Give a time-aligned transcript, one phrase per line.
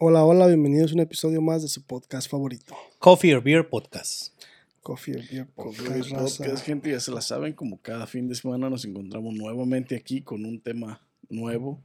[0.00, 2.76] Hola, hola, bienvenidos a un episodio más de su podcast favorito.
[3.00, 4.32] Coffee or Beer Podcast.
[4.80, 5.78] Coffee or Beer Podcast.
[5.78, 6.36] Coffee Beer raza.
[6.44, 10.22] Podcast, gente, ya se la saben, como cada fin de semana nos encontramos nuevamente aquí
[10.22, 11.82] con un tema nuevo.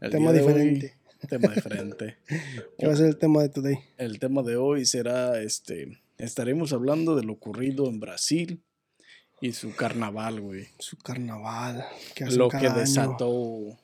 [0.00, 0.96] El Tema hoy, diferente.
[1.28, 2.16] tema diferente.
[2.78, 3.78] ¿Qué va a ser el tema de today?
[3.98, 8.62] El tema de hoy será, este, estaremos hablando de lo ocurrido en Brasil
[9.42, 10.68] y su carnaval, güey.
[10.78, 11.84] Su carnaval.
[12.14, 12.78] Que Lo cada que año.
[12.78, 13.78] desató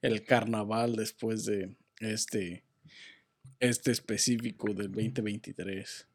[0.00, 2.63] el carnaval después de este,
[3.60, 6.06] este específico del 2023.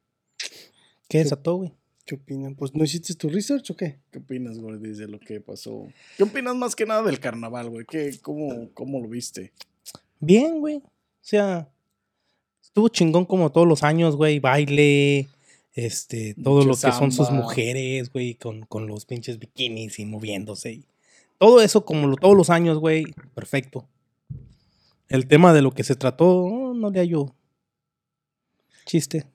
[1.07, 1.71] ¿Qué desató, güey?
[2.05, 2.55] ¿Qué opinan?
[2.55, 3.99] Pues, ¿no hiciste tu research o qué?
[4.11, 5.87] ¿Qué opinas, güey, de lo que pasó?
[6.17, 7.85] ¿Qué opinas más que nada del carnaval, güey?
[7.85, 9.51] ¿Qué, cómo, ¿Cómo lo viste?
[10.19, 10.77] Bien, güey.
[10.77, 11.69] O sea,
[12.63, 14.39] estuvo chingón como todos los años, güey.
[14.39, 15.27] Baile,
[15.73, 20.71] este, todo lo que son sus mujeres, güey, con, con los pinches bikinis y moviéndose.
[20.73, 20.83] y
[21.37, 23.87] todo eso, como lo- todos los años, güey, perfecto.
[25.09, 27.35] El tema de lo que se trató, oh, no le hallo
[28.89, 29.25] chiste.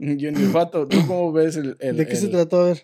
[0.00, 1.76] Johnny Fato, ¿tú cómo ves el.
[1.78, 2.60] el- ¿De qué se trató?
[2.62, 2.82] A ver.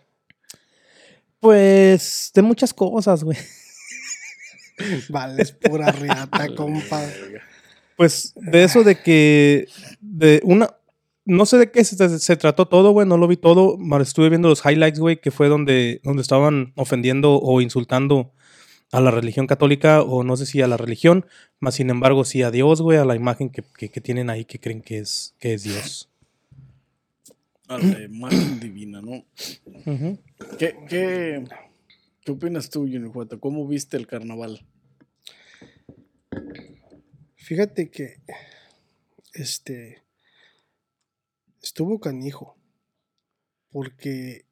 [1.40, 3.36] Pues, de muchas cosas, güey.
[5.08, 7.00] Vale, es pura riata, compa.
[7.00, 7.42] Verga.
[7.96, 9.68] Pues de eso de que
[10.00, 10.74] de una
[11.26, 14.28] no sé de qué se, se trató todo, güey, no lo vi todo, pero estuve
[14.28, 18.32] viendo los highlights, güey, que fue donde donde estaban ofendiendo o insultando
[18.96, 21.26] a la religión católica o no sé si a la religión,
[21.60, 24.44] más sin embargo sí a Dios, güey, a la imagen que, que- que tienen ahí
[24.44, 26.10] que creen que es que es Dios.
[27.68, 29.24] A la imagen divina, ¿no?
[30.58, 31.44] ¿Qué, qué,
[32.20, 33.40] qué opinas tú, Fato?
[33.40, 34.66] ¿Cómo viste el carnaval?
[37.36, 38.20] Fíjate que.
[39.32, 40.02] Este.
[41.62, 42.56] Estuvo canijo.
[43.70, 44.44] Porque.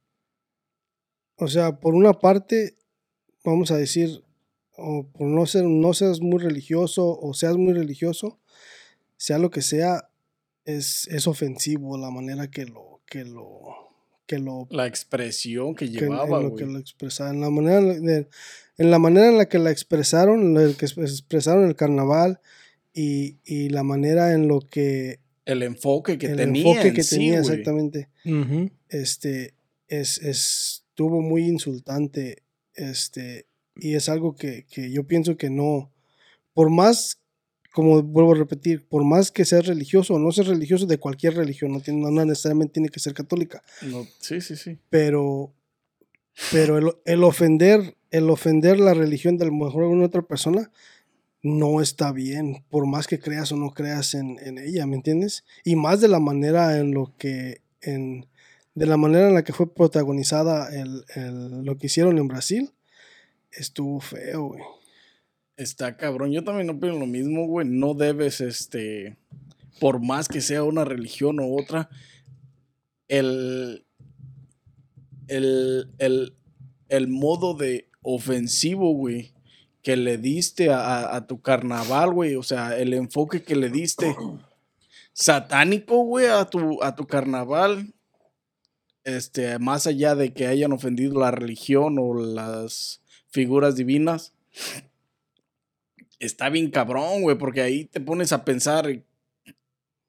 [1.37, 2.77] O sea, por una parte,
[3.45, 4.25] vamos a decir,
[4.77, 8.39] o por no ser, no seas muy religioso, o seas muy religioso,
[9.17, 10.09] sea lo que sea,
[10.65, 13.61] es, es ofensivo la manera que lo, que lo,
[14.27, 17.51] que lo La expresión que que en- llevaba, en lo que lo expresaban, en la
[17.51, 18.29] manera de-
[18.79, 22.41] en la manera en la que la expresaron, en la que expresaron el carnaval
[22.95, 26.63] y, y la manera en lo que El enfoque que el tenía.
[26.71, 27.51] enfoque en que sí, tenía güey.
[27.53, 28.71] exactamente, Ujú.
[28.89, 29.55] este
[29.89, 32.43] es, es estuvo muy insultante,
[32.75, 33.47] este
[33.77, 35.91] y es algo que, que yo pienso que no,
[36.55, 37.19] por más
[37.73, 41.35] como vuelvo a repetir, por más que seas religioso o no seas religioso de cualquier
[41.37, 44.79] religión, no, tiene, no necesariamente tiene que ser católica, No, sí, sí, sí.
[44.91, 45.55] pero
[46.51, 50.71] pero el, el ofender el ofender la religión de a lo mejor alguna otra persona
[51.43, 55.45] no está bien por más que creas o no creas en, en ella ¿me entiendes?
[55.65, 58.27] y más de la manera en lo que en
[58.75, 62.71] de la manera en la que fue protagonizada el, el- lo que hicieron en Brasil
[63.53, 64.63] estuvo feo güey
[65.57, 66.33] Está cabrón.
[66.33, 67.69] Yo también opino lo mismo, güey.
[67.69, 69.19] No debes, este,
[69.81, 71.91] por más que sea una religión u otra,
[73.07, 73.85] el,
[75.29, 76.35] el, el,
[76.89, 79.35] el modo de ofensivo, güey,
[79.83, 82.35] que le diste a, a- a tu carnaval, güey.
[82.37, 84.17] O sea, el enfoque que le diste
[85.13, 87.93] satánico, güey, a tu, a tu carnaval.
[89.05, 93.02] Este, más allá de que hayan ofendido la religión o las
[93.33, 94.33] figuras divinas
[96.23, 99.03] está bien cabrón, güey, porque ahí te pones a pensar,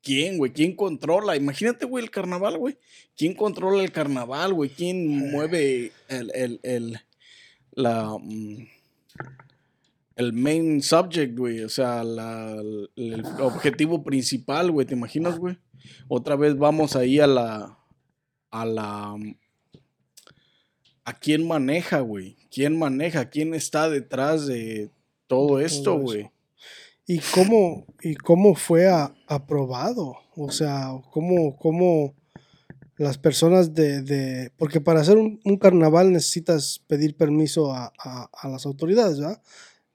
[0.01, 0.51] ¿quién, güey?
[0.53, 1.35] ¿Quién controla?
[1.35, 2.78] Imagínate, güey, el carnaval, güey.
[3.17, 4.69] ¿Quién controla el carnaval, güey?
[4.69, 7.00] ¿Quién mueve el, el, el,
[7.72, 8.67] la, mm,
[10.17, 11.62] el main subject, güey?
[11.62, 12.62] O sea, la-
[12.95, 15.57] el, objetivo principal, güey, ¿te imaginas, güey?
[16.07, 17.79] Otra vez vamos ahí a la,
[18.51, 19.16] a la,
[21.06, 22.38] ¿a quién maneja, güey?
[22.52, 23.30] ¿Quién maneja?
[23.30, 24.90] ¿Quién está detrás de
[25.28, 26.30] todo esto, güey?
[27.06, 32.13] y cómo y cómo fue a- aprobado o sea cómo cómo
[32.96, 38.30] las personas de, de porque para hacer un, un carnaval necesitas pedir permiso a, a-
[38.31, 39.42] a las autoridades ¿verdad?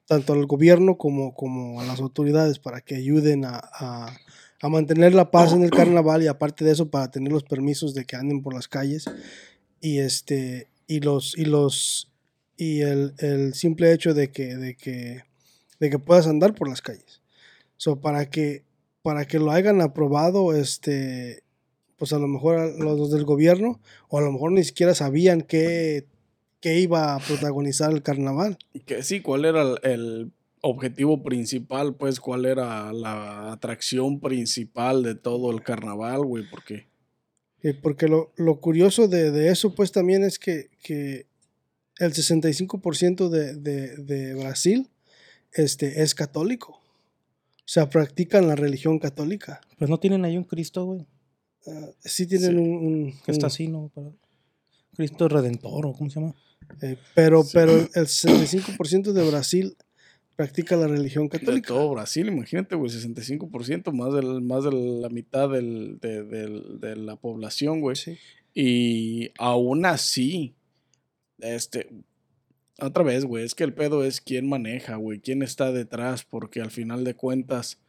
[0.07, 4.15] tanto al gobierno como como a las autoridades para que ayuden a, a-
[4.61, 7.95] a mantener la paz en el carnaval y aparte de eso para tener los permisos
[7.95, 9.07] de que anden por las calles
[9.81, 12.11] y este y los y los
[12.57, 15.23] y el, el simple hecho de que de que
[15.79, 17.23] de que puedas andar por las calles.
[17.77, 18.65] So, para que
[19.03, 21.45] para que lo hayan aprobado este
[21.97, 26.07] pues a lo mejor los del gobierno o a lo mejor ni siquiera sabían que
[26.61, 28.59] que iba a protagonizar el carnaval.
[28.85, 31.95] Que sí, ¿cuál era el, el objetivo principal?
[31.95, 36.45] Pues, ¿cuál era la atracción principal de todo el carnaval, güey?
[36.51, 36.89] Porque
[37.63, 41.27] Eh, porque lo, lo curioso de, de eso pues también es que, que
[41.99, 44.89] el 65% de, de, de Brasil
[45.53, 46.81] este, es católico.
[47.65, 49.61] sea, practican la religión católica.
[49.79, 51.07] Pues no tienen ahí un Cristo, güey.
[51.67, 52.57] Ah, sí tienen Sí.
[52.57, 52.71] un...
[52.87, 53.91] un- Que está así, ¿no?
[54.97, 56.35] Cristo Redentor, ¿o cómo se llama?
[56.83, 57.51] eh, pero, Sí.
[57.55, 59.77] pero el 65% de Brasil
[60.39, 61.67] practica la religión De católica.
[61.67, 67.17] todo Brasil, imagínate, güey, 65%, más, del, más de la mitad del- de, de la
[67.17, 67.97] población, güey.
[67.97, 68.17] Sí.
[68.55, 70.55] Y aún así,
[71.41, 71.89] este,
[72.81, 76.61] otra vez, güey, es que el pedo es quién maneja, güey, quién está detrás, porque
[76.61, 77.81] al final de cuentas,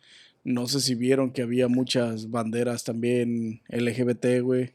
[0.44, 4.72] no sé si vieron que había muchas banderas también LGBT, güey.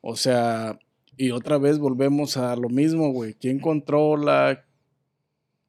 [0.00, 0.78] O sea,
[1.18, 4.64] y otra vez volvemos a lo mismo, güey, quién controla,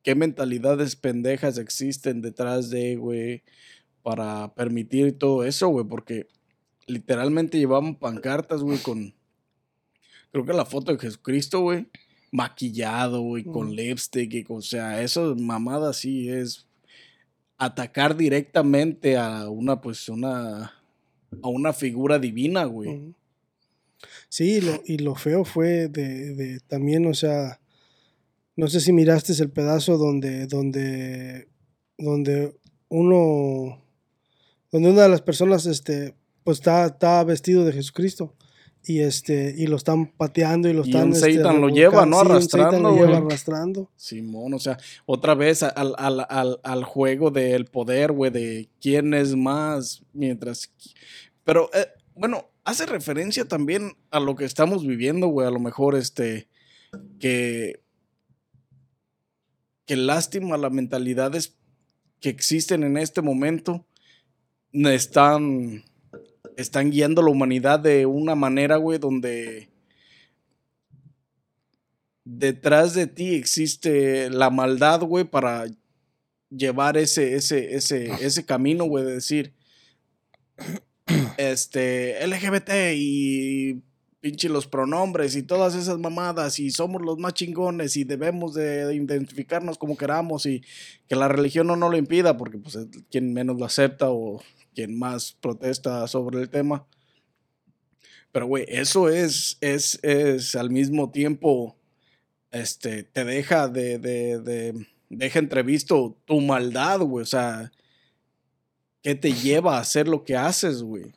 [0.03, 3.43] qué mentalidades pendejas existen detrás de, güey,
[4.03, 6.27] para permitir todo eso, güey, porque
[6.87, 9.13] literalmente llevamos pancartas, güey, con,
[10.31, 11.87] creo que la foto de Jesucristo, güey,
[12.31, 16.67] maquillado, güey, con lipstick, y, o sea, eso mamada sí es
[17.57, 20.73] atacar directamente a una, pues, una,
[21.43, 23.13] a una figura divina, güey.
[24.29, 27.60] Sí, y lo, y lo feo fue de, de también, o sea,
[28.55, 31.47] no sé si miraste el pedazo donde, donde,
[31.97, 32.55] donde
[32.89, 33.83] uno,
[34.71, 38.35] donde una de las personas, este, pues está, está vestido de Jesucristo
[38.83, 41.09] y este, y lo están pateando y lo Y están.
[41.09, 42.21] un este, lo lleva, ¿no?
[42.21, 43.91] Sí, Arrastrando, lo lleva arrastrando.
[43.95, 49.13] Simón, o sea, otra vez al, al, al, al juego del poder, güey, de quién
[49.13, 50.73] es más, mientras...
[51.43, 55.95] Pero, eh, bueno, hace referencia también a lo que estamos viviendo, güey, a lo mejor,
[55.95, 56.47] este,
[57.19, 57.80] que...
[59.91, 61.57] Que lástima las mentalidades
[62.21, 63.85] que existen en este momento
[64.71, 65.83] están,
[66.55, 69.67] están guiando la humanidad de una manera, güey, donde
[72.23, 75.65] detrás de ti existe la maldad, güey, para
[76.49, 79.53] llevar ese, ese, ese, ese camino, güey, de decir,
[81.35, 83.83] este, LGBT y
[84.21, 88.93] pinche los pronombres y todas esas mamadas y somos los más chingones y debemos de
[88.93, 90.61] identificarnos como queramos y
[91.09, 94.41] que la religión no nos lo impida porque pues es quien menos lo acepta o
[94.75, 96.85] quien más protesta sobre el tema.
[98.31, 101.75] Pero, güey, eso es, es, es al mismo tiempo,
[102.51, 107.71] este, te deja de, de, de, deja entrevisto tu maldad, güey, o sea,
[109.01, 111.13] ¿qué te lleva a hacer lo que haces, güey?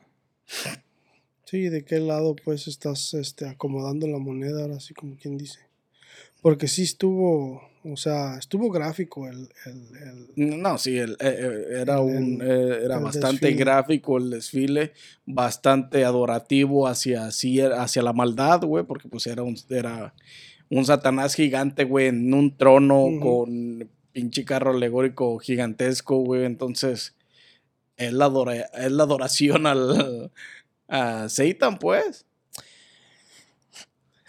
[1.54, 5.60] Sí, ¿de qué lado pues estás este, acomodando la moneda ahora así como quien dice?
[6.42, 9.48] Porque sí estuvo, o sea, estuvo gráfico el...
[9.64, 13.52] el- el- No, sí, el- eh, eh, era, un, eh, era bastante desfile.
[13.64, 14.94] gráfico el desfile,
[15.26, 20.12] bastante adorativo hacia, sí, hacia la maldad, güey, porque pues era un, era
[20.70, 23.20] un satanás gigante, güey, en un trono Ujú.
[23.20, 27.14] con pinche carro alegórico gigantesco, güey, entonces
[27.96, 30.32] es la, adora- es la adoración al,
[30.88, 32.26] a Satan, pues.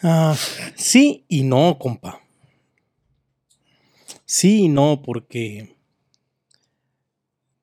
[0.02, 0.36] Ah,
[0.76, 2.22] sí y no, compa.
[4.26, 5.76] Sí y no, porque.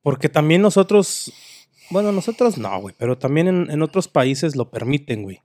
[0.03, 1.33] Porque también nosotros.
[1.91, 5.41] Bueno, nosotros no, güey, pero también en, en otros países lo permiten, güey.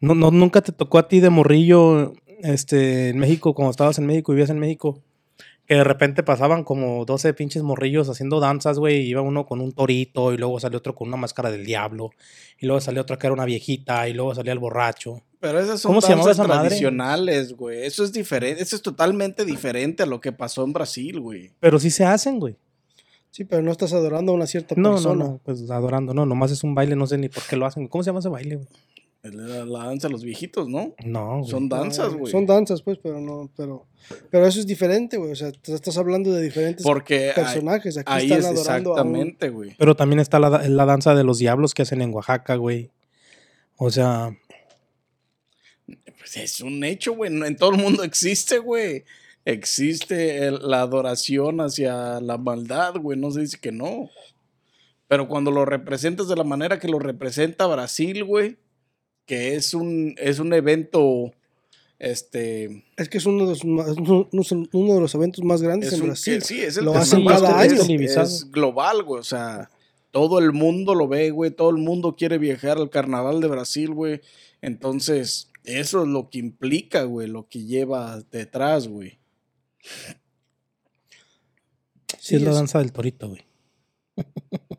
[0.00, 4.06] No, no, nunca te tocó a ti de morrillo, este, en México, cuando estabas en
[4.06, 5.00] México y vivías en México,
[5.66, 9.60] que de repente pasaban como 12 pinches morrillos haciendo danzas, güey, y iba uno con
[9.60, 12.10] un torito, y luego salió otro con una máscara del diablo,
[12.58, 15.22] y luego salió otro que era una viejita, y luego salía el borracho.
[15.40, 17.84] Pero esas son ¿Cómo se llamaba danzas tradicionales, güey.
[17.84, 21.50] Eso es diferente, eso es totalmente diferente a lo que pasó en Brasil, güey.
[21.60, 22.56] Pero sí se hacen, güey.
[23.30, 25.24] Sí, pero no estás adorando a una cierta No, no, persona.
[25.24, 27.88] no, pues adorando, no, nomás es un baile, no sé ni por qué lo hacen.
[27.88, 28.68] ¿Cómo se llama ese baile, güey?
[29.22, 30.94] La, la danza de los viejitos, ¿no?
[31.04, 31.50] No, güey.
[31.50, 32.32] Son danzas, güey.
[32.32, 33.86] Son danzas, pues, pero no, pero,
[34.30, 35.30] pero eso es diferente, güey.
[35.30, 37.96] O sea, te estás hablando de diferentes Porque personajes.
[37.98, 39.76] Aquí ahí están es adorando a un, exactamente, güey.
[39.78, 42.90] Pero también está la, la danza de los diablos que hacen en Oaxaca, güey.
[43.76, 44.36] O sea,
[46.18, 47.32] Pues es un hecho, güey.
[47.32, 49.04] En todo el mundo existe, güey.
[49.44, 53.16] Existe el- la adoración hacia la maldad, güey.
[53.18, 54.08] No se dice que no.
[55.06, 58.56] Pero cuando lo representas de la manera que lo representa Brasil, güey,
[59.32, 61.32] que es un, es un evento,
[61.98, 66.04] este, Es que es uno de los, uno de los eventos más grandes es en
[66.04, 66.34] Brasil.
[66.34, 67.80] que- sí, es el Lo hacen cada año.
[67.80, 69.20] Es, global, güey.
[69.20, 69.70] O sea,
[70.10, 71.50] todo el mundo lo ve, güey.
[71.50, 74.20] Todo el mundo quiere viajar al carnaval de Brasil, güey.
[74.60, 79.18] Entonces, eso es lo que implica, güey, lo que lleva detrás, güey.
[82.18, 83.46] sí, es la danza del torito, güey.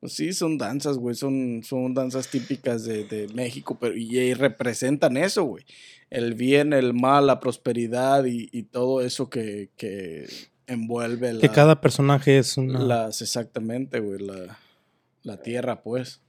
[0.00, 1.14] Pues sí, son danzas, güey.
[1.14, 5.64] Son, son danzas típicas de, de México, pero y, y representan eso, güey.
[6.10, 10.26] El bien, el mal, la prosperidad y, y todo eso que, que,
[10.66, 12.78] envuelve la, Que cada personaje es una.
[12.78, 14.58] las exactamente, güey, la,
[15.22, 16.20] la tierra, pues.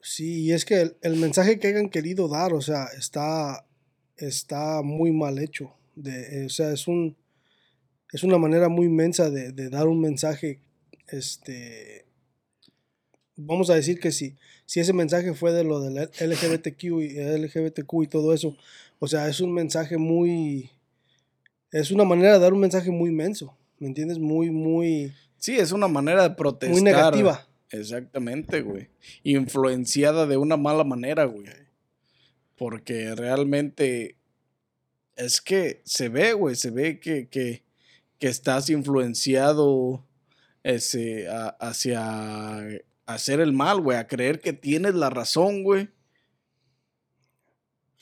[0.00, 3.64] Sí, y es que el, el mensaje que hayan querido dar, o sea, está,
[4.16, 5.72] está muy mal hecho.
[5.96, 7.16] De, eh, o sea, es un
[8.12, 10.60] es una manera muy inmensa de, de dar un mensaje.
[11.08, 12.07] Este
[13.38, 14.34] vamos a decir que si,
[14.66, 18.54] si ese mensaje fue de lo del LGBTQ y LGBTQ y todo eso,
[18.98, 20.70] o sea, es un mensaje muy
[21.70, 24.18] es una manera de dar un mensaje muy inmenso, ¿me entiendes?
[24.18, 26.70] Muy, muy, Sí, es una manera de protestar.
[26.72, 27.46] muy negativa.
[27.70, 28.88] Exactamente, güey.
[29.22, 31.46] Influenciada de una mala manera, güey.
[32.56, 34.16] Porque realmente
[35.16, 37.62] es que se ve, güey, se ve que, que,
[38.18, 40.02] que estás influenciado
[40.62, 42.62] ese, a- hacia
[43.14, 45.88] hacer el mal, güey, a creer que tienes la razón, güey.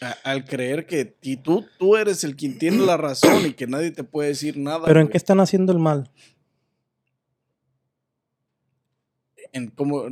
[0.01, 1.05] A- al creer que
[1.43, 4.85] tú, tú eres el quien tiene la razón y que nadie te puede decir nada.
[4.85, 5.13] Pero ¿en güey.
[5.13, 6.11] qué están haciendo el mal?
[9.53, 10.03] En, cómo-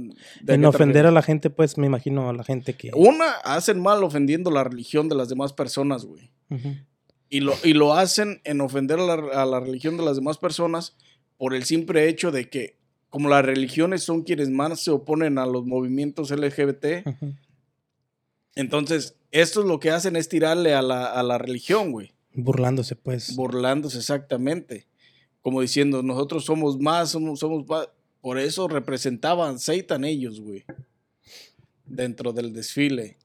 [0.41, 2.93] ¿de En ofender a la gente, pues me imagino a la gente que.
[2.95, 6.31] Una, hacen mal ofendiendo la religión de las demás personas, güey.
[7.29, 10.39] Y lo, y lo hacen en ofender a la, a la religión de las demás
[10.39, 10.97] personas
[11.37, 12.79] por el simple hecho de que,
[13.15, 17.07] como las religiones son quienes más se oponen a los movimientos LGBT,
[18.57, 22.11] entonces, esto es lo que hacen es tirarle a la, a la religión, güey.
[22.33, 23.37] Burlándose, pues.
[23.37, 24.89] Burlándose exactamente.
[25.43, 27.89] Como diciendo, nosotros somos más, somos, somos más.
[28.21, 30.65] Por eso representaban Satan ellos, güey.
[31.85, 33.17] Dentro del desfile.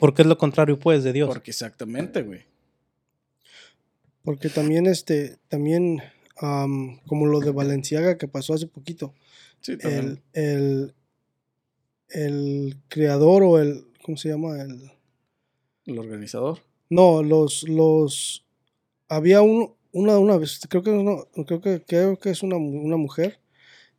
[0.00, 1.28] Porque es lo contrario, pues, de Dios.
[1.30, 2.42] Porque exactamente, güey.
[4.22, 6.02] Porque también, este, también,
[6.34, 9.14] como lo de Valenciaga que pasó hace poquito,
[9.60, 10.20] Sí, también.
[10.32, 10.94] el, el,
[12.08, 14.60] el creador o el, ¿cómo se llama?
[14.60, 14.90] El,
[15.86, 16.60] El organizador.
[16.90, 18.44] no, los, los,
[19.08, 23.40] había un, una, una vez, creo que, creo que, creo que es una, una mujer,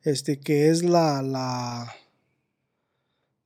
[0.03, 1.93] este, que es la, la,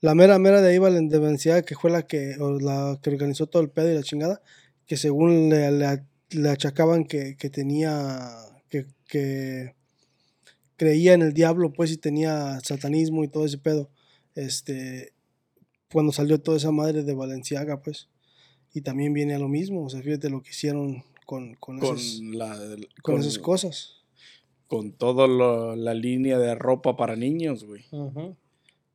[0.02, 3.48] la mera mera de ahí de Valenciaga, que fue la que, o la que organizó
[3.48, 4.42] todo el pedo y la chingada,
[4.86, 8.30] que según le, le, le achacaban que, que tenía,
[9.08, 9.76] que,
[10.76, 13.90] creía en el diablo, pues, y tenía satanismo y todo ese pedo,
[14.36, 15.14] este,
[15.92, 18.10] cuando salió toda esa madre de Valenciaga, pues,
[18.74, 21.98] y también viene a lo mismo, o sea, fíjate lo que hicieron con, con, Con,
[21.98, 22.56] esas, la,
[23.02, 23.96] con con, esas cosas.
[24.68, 25.28] con toda
[25.76, 27.86] la línea de ropa para niños, güey.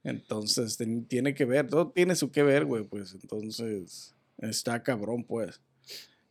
[0.04, 3.14] Entonces, ten- tiene que ver, todo tiene su que ver, güey, pues.
[3.14, 5.60] Entonces, está cabrón, pues.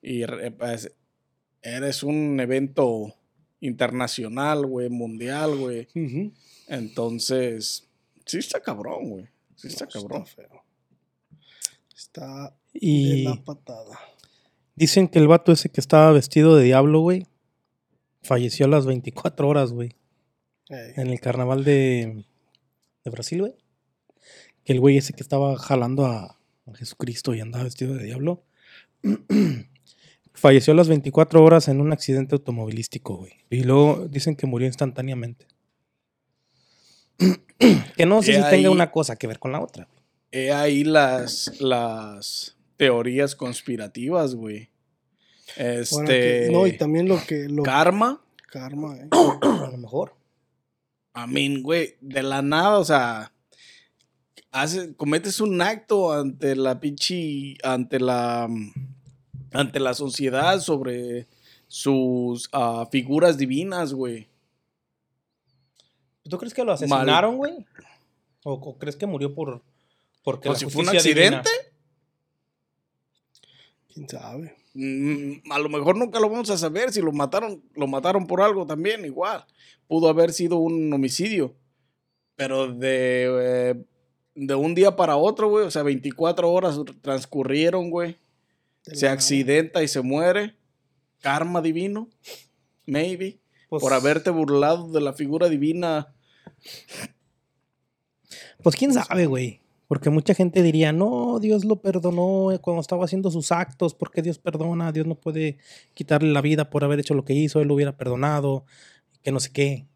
[0.02, 0.92] Y re- pues,
[1.62, 3.14] eres un evento
[3.62, 5.88] internacional, güey, mundial, güey.
[6.68, 7.88] Entonces,
[8.26, 9.28] sí está cabrón, güey.
[9.56, 10.26] Sí está No, cabrón.
[10.26, 10.64] feo.
[11.96, 14.00] Está de Y la patada.
[14.76, 17.28] dicen que el vato ese que estaba vestido de diablo, güey,
[18.24, 19.96] falleció a las 24 horas, güey.
[20.70, 20.94] Ey.
[20.96, 22.26] En el carnaval de,
[23.04, 23.54] de Brasil, güey.
[24.64, 28.44] Que el güey ese que estaba jalando a, a Jesucristo y andaba vestido de diablo.
[30.42, 33.32] falleció a las 24 horas en un accidente automovilístico, güey.
[33.50, 35.46] Y luego dicen que murió instantáneamente.
[37.96, 39.88] que no sé si ahí- tenga una cosa que ver con la otra.
[40.32, 44.70] He ahí las, las teorías conspirativas, güey.
[45.58, 46.06] Este.
[46.06, 47.48] Que- no, y también lo que.
[47.50, 48.24] Lo, Karma.
[48.48, 49.08] karma, eh.
[49.42, 50.16] A lo mejor.
[51.14, 53.34] I mean, güey, de la nada, o sea,
[54.52, 58.48] haces, cometes un acto ante la pinche, ante la,
[59.52, 61.28] ante la sociedad sobre
[61.68, 64.28] sus ah, figuras divinas, güey.
[66.30, 67.66] ¿Tú crees que lo asesinaron, güey?
[68.44, 69.62] ¿O, o crees que murió por
[70.24, 71.00] porque Pues la si fue un divina-
[71.40, 71.50] accidente,
[73.94, 74.56] Quién sabe.
[74.74, 76.92] mm, a lo mejor nunca lo vamos a saber.
[76.92, 79.46] Si lo mataron, lo mataron por algo también, igual.
[79.88, 81.56] Pudo haber sido un homicidio.
[82.36, 83.28] Pero de,
[83.72, 83.86] eh,
[84.36, 88.18] de un día para otro, güey, o sea, 24 horas transcurrieron, güey.
[88.82, 90.56] Se accidenta y se muere.
[91.22, 92.10] Karma divino.
[92.86, 93.40] Maybe.
[93.70, 96.14] Pues- por haberte burlado de la figura divina.
[98.62, 99.62] Pues quién sabe, güey.
[99.88, 104.40] Porque mucha gente diría, no, Dios lo perdonó cuando estaba haciendo sus actos, porque Dios
[104.40, 105.58] perdona, Dios no puede
[105.94, 108.64] quitarle la vida por haber hecho lo que hizo, Él lo hubiera perdonado,
[109.22, 109.88] que no sé qué.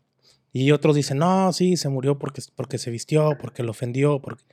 [0.51, 4.43] Y otros dicen, no, sí, se murió porque, porque se vistió, porque lo ofendió, porque...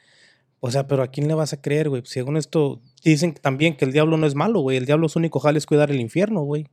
[0.64, 2.02] O sea, pero ¿a quién le vas a creer, güey?
[2.04, 4.76] Según esto, dicen también que el diablo no es malo, güey.
[4.76, 6.69] El diablo su único jale es cuidar el infierno, güey.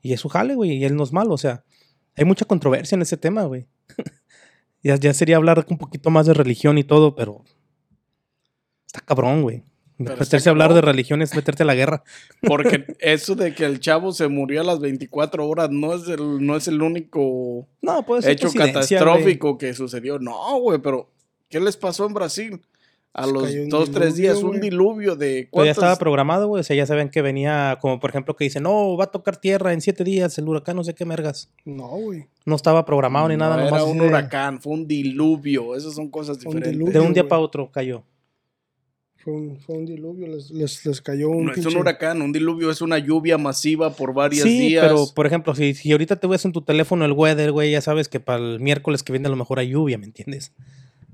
[0.00, 1.34] Y es su jale, güey, y él no es malo.
[1.34, 1.64] O sea,
[2.14, 3.66] hay mucha controversia en ese tema, güey.
[4.84, 7.42] ya, ya sería hablar un poquito más de religión y todo, pero
[8.86, 9.64] está cabrón, güey.
[9.98, 12.04] Meterse a hablar de religión es meterte a la guerra.
[12.42, 16.46] Porque eso de que el chavo se murió a las 24 horas no es el,
[16.46, 20.20] no es el único No, puede ser hecho catastrófico que sucedió.
[20.20, 21.10] No, güey, pero
[21.48, 22.62] ¿qué les pasó en Brasil?
[23.14, 26.60] A Se los dos, tres días, un diluvio de Pero ya estaba programado, güey.
[26.60, 29.38] O sea, ya saben que venía, como por ejemplo, que dicen, no, va a tocar
[29.38, 31.50] tierra en siete días, el huracán, no sé qué mergas.
[31.64, 32.26] No, güey.
[32.44, 35.74] No estaba programado ni nada, No era un de- huracán, fue un diluvio.
[35.74, 36.72] Esas son cosas Un diferentes.
[36.72, 36.92] diluvio.
[36.92, 38.04] De un día para otro cayó.
[39.16, 42.30] Fue un, fue un diluvio, les, les, les cayó un No es un huracán, un
[42.32, 44.84] diluvio es una lluvia masiva por varios Sí, días.
[44.86, 47.80] pero por ejemplo, si, si ahorita te ves en tu teléfono el weather, güey, ya
[47.80, 50.52] sabes que para el miércoles que viene a lo mejor hay lluvia, ¿me entiendes?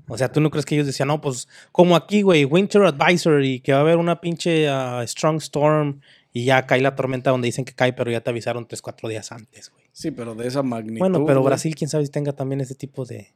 [0.07, 3.59] O sea, tú no crees que ellos decían, no, pues como aquí, güey, Winter Advisory,
[3.61, 6.01] que va a haber una pinche ah, strong storm
[6.33, 9.07] y ya cae la tormenta donde dicen que cae, pero ya te avisaron tres, cuatro
[9.07, 9.83] días antes, güey.
[9.93, 10.99] Sí, pero de esa magnitud.
[10.99, 11.49] Bueno, pero güey.
[11.51, 13.31] Brasil, quién sabe si tenga también ese tipo de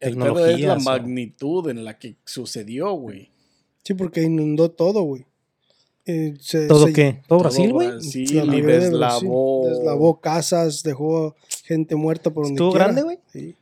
[0.00, 3.30] El pedo es la o- magnitud en la que sucedió, güey.
[3.84, 5.24] Sí, porque inundó todo, güey.
[6.06, 7.20] Eh, se- ¿Todo se- qué?
[7.28, 7.88] ¿Todo Brasil, güey?
[7.88, 8.66] Y Brasil.
[8.66, 9.68] deslavó.
[9.68, 12.84] Deslavó casas, dejó gente muerta por donde ¿Estuvo quiera.
[12.86, 13.18] grande, güey?
[13.32, 13.54] Sí.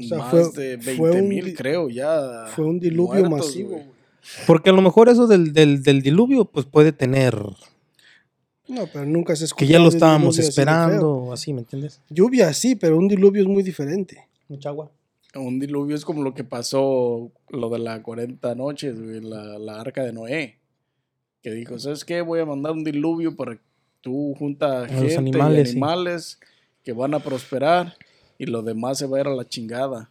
[0.00, 2.46] O sea, más fue- de fue 20 un mil, creo, ya.
[2.54, 3.82] Fue un diluvio muertos, masivo, güey.
[3.84, 3.94] güey.
[4.46, 7.34] Porque a lo mejor eso del, del, del diluvio, pues puede tener
[8.68, 12.00] No, pero nunca se que escuchó ya lo estábamos esperando, o así, ¿me entiendes?
[12.10, 14.26] Lluvia sí, pero un diluvio es muy diferente.
[14.48, 14.90] Mucha agua.
[15.34, 19.80] Un diluvio es como lo que pasó, lo de las 40 noches, güey, la, la
[19.80, 20.56] arca de Noé.
[21.42, 22.20] Que dijo, ¿sabes qué?
[22.20, 23.60] Voy a mandar un diluvio para que
[24.02, 25.76] tú junta los gente animales, y sí.
[25.78, 26.40] animales
[26.84, 27.94] que van a prosperar
[28.40, 30.10] y lo demás se va a ir a la chingada.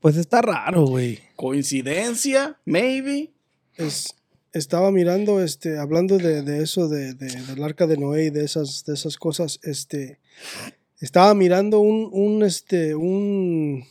[0.00, 1.18] Pues está raro, güey.
[1.34, 2.60] ¿Coincidencia?
[2.64, 3.32] Maybe.
[3.74, 4.14] Es,
[4.52, 8.44] estaba mirando, este, hablando de, de eso, de, de- del arca de Noé y de
[8.44, 10.20] esas, de esas cosas, este,
[11.00, 13.84] estaba mirando un, un, este, un,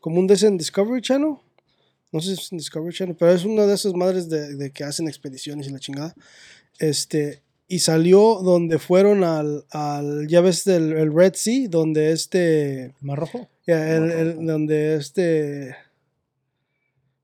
[0.00, 1.36] como un de ese en Discovery Channel,
[2.10, 4.70] no sé si es en Discovery Channel, pero es una de esas madres de, de
[4.72, 6.14] que hacen expediciones y la chingada,
[6.80, 7.42] este,
[7.74, 13.18] y salió donde fueron al, al ya ves del el Red Sea, donde este, ¿Mar
[13.18, 13.48] rojo?
[13.66, 15.74] el- el- donde este.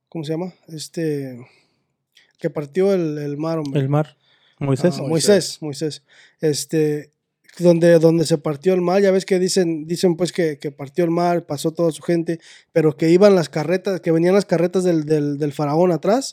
[0.08, 0.52] ¿Cómo se llama?
[0.68, 1.38] Este.
[2.38, 3.80] Que partió el, el mar, hombre.
[3.80, 4.16] El mar.
[4.58, 4.96] Moisés.
[4.98, 6.02] Ah, Moisés, Moisés.
[6.40, 7.10] Este.
[7.58, 11.04] Donde, donde se partió el mar, ya ves que dicen, dicen pues que, que partió
[11.04, 12.38] el mar, pasó toda su gente,
[12.72, 16.30] pero que iban las carretas, que venían las carretas del, del, del faraón atrás,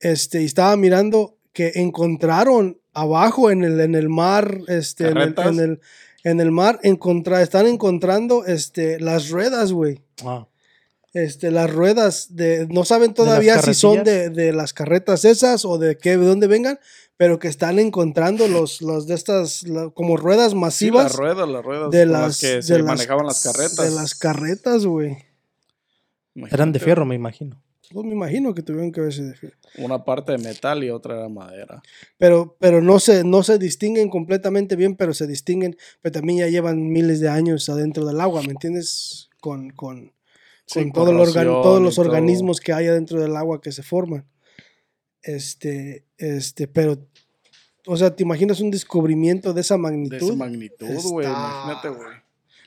[0.00, 5.34] este, y estaba mirando que encontraron abajo en el, en el mar, este, en el,
[5.38, 5.80] en el,
[6.24, 10.00] en el mar, encontra, están encontrando este, las ruedas, güey.
[10.24, 10.46] Ah.
[11.12, 15.76] Este, las ruedas de, no saben todavía si son de, de las carretas esas o
[15.76, 16.78] de qué, de dónde vengan,
[17.16, 21.48] pero que están encontrando los, los de estas, la- como ruedas Sí, masivas las ruedas,
[21.48, 23.76] las ruedas de las, las que de se las- manejaban las carretas.
[23.76, 25.18] De las carretas, güey.
[26.50, 27.60] Eran de fierro, me imagino.
[27.92, 29.56] Pues me imagino que tuvieron que de fierro.
[29.78, 31.82] Una parte de metal y otra era madera.
[32.18, 36.46] Pero, pero no se, no se distinguen completamente bien, pero se distinguen, pero también ya
[36.48, 39.28] llevan miles de años adentro del agua, ¿me entiendes?
[39.40, 40.12] Con, con,
[40.66, 42.04] Sí, con todo el todos los todo.
[42.06, 44.24] organismos que hay adentro del agua que se forman.
[45.22, 46.96] Este, este, pero,
[47.86, 50.16] o sea, ¿te imaginas un descubrimiento de esa De magnitud?
[50.16, 51.26] esa magnitud, güey.
[51.26, 52.16] Está- Imagínate, güey.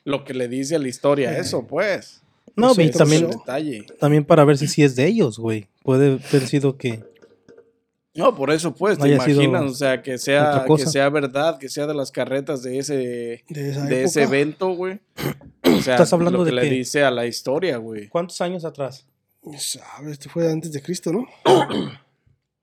[0.03, 1.39] Lo que le dice a la historia, Eh.
[1.39, 2.22] eso, pues.
[2.55, 3.85] No, Eso y también, detalle.
[3.99, 5.67] también para ver si sí es de ellos, güey.
[5.83, 7.03] Puede haber sido que.
[8.15, 11.57] No, por eso, pues, te Haya sido imaginas, o sea, que sea, que sea verdad,
[11.57, 14.99] que sea de las carretas de ese, de ese evento, güey.
[15.65, 16.69] O sea, Estás hablando lo que de le qué?
[16.75, 18.07] dice a la historia, güey.
[18.09, 19.07] ¿Cuántos años atrás?
[19.57, 21.25] Sabe, esto fue antes de Cristo, ¿no?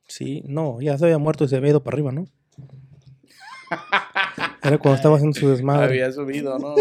[0.07, 2.27] Sí, no, ya se había muerto y se había ido para arriba, ¿no?
[4.63, 5.85] Era cuando estaba haciendo su desmadre.
[5.87, 6.75] Había subido, ¿no?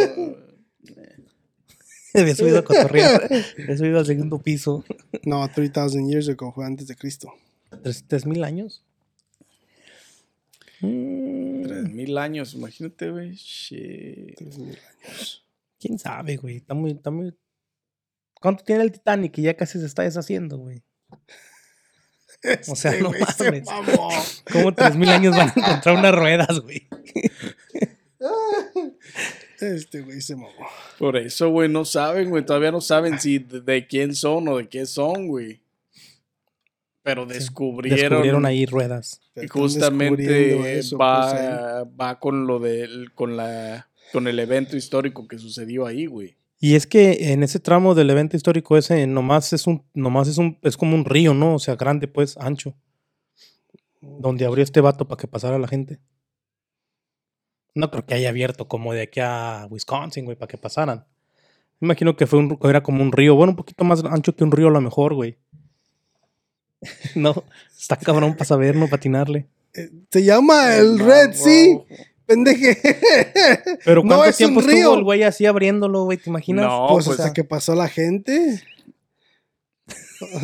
[2.14, 3.30] Había subido a cotorrear.
[3.58, 4.84] Había subido al segundo piso.
[5.24, 7.34] No, 3000 years ago, fue antes de Cristo.
[7.84, 8.84] ¿Tres, tres mil años?
[10.82, 13.34] Mm, Tres mil años, imagínate, güey.
[13.36, 14.36] Shit.
[14.38, 15.46] 3000 años.
[15.80, 16.58] ¿Quién sabe, güey?
[16.58, 17.34] Está muy, está muy...
[18.42, 19.34] ¿Cuánto tiene el Titanic?
[19.34, 20.82] Que ya casi se está deshaciendo, güey.
[22.70, 23.66] O sea, Este no se mames.
[23.66, 24.10] mamó.
[24.52, 26.88] ¿Cómo tres mil años van a encontrar unas ruedas, güey?
[29.62, 30.50] Este güey se mamó.
[30.98, 32.46] Por eso, güey, no saben, güey.
[32.46, 35.60] Todavía no saben si de, de quién son o de qué son, güey.
[37.04, 38.00] Pero descubrieron.
[38.00, 39.22] Descubrieron ahí ruedas.
[39.36, 45.40] Y justamente eso, pues, va con lo del, con la, con el evento histórico que
[45.40, 46.36] sucedió ahí, güey.
[46.60, 50.38] Y es que en ese tramo del evento histórico ese nomás es un, nomás es
[50.38, 51.56] un, es como un río, ¿no?
[51.56, 52.76] O sea, grande, pues, ancho.
[54.02, 56.00] Donde abrió este vato para que pasara la gente.
[57.76, 61.06] No creo que haya abierto como de aquí a Wisconsin, güey, para que pasaran.
[61.80, 63.36] Me imagino que fue un, era como un río.
[63.36, 65.38] Bueno, un poquito más ancho que un río a lo mejor, güey.
[67.16, 67.44] no,
[67.78, 69.48] está cabrón para saber, no patinarle.
[69.74, 71.86] Eh, Se llama el Red Sea, Rojo.
[72.26, 72.78] pendeje.
[73.86, 74.72] Pero No, ¿cuánto es un tiempo río.
[74.78, 76.18] estuvo el güey así abriéndolo, güey?
[76.18, 76.66] ¿Te imaginas?
[76.66, 78.62] No, pues, pues, hasta que pasó la gente.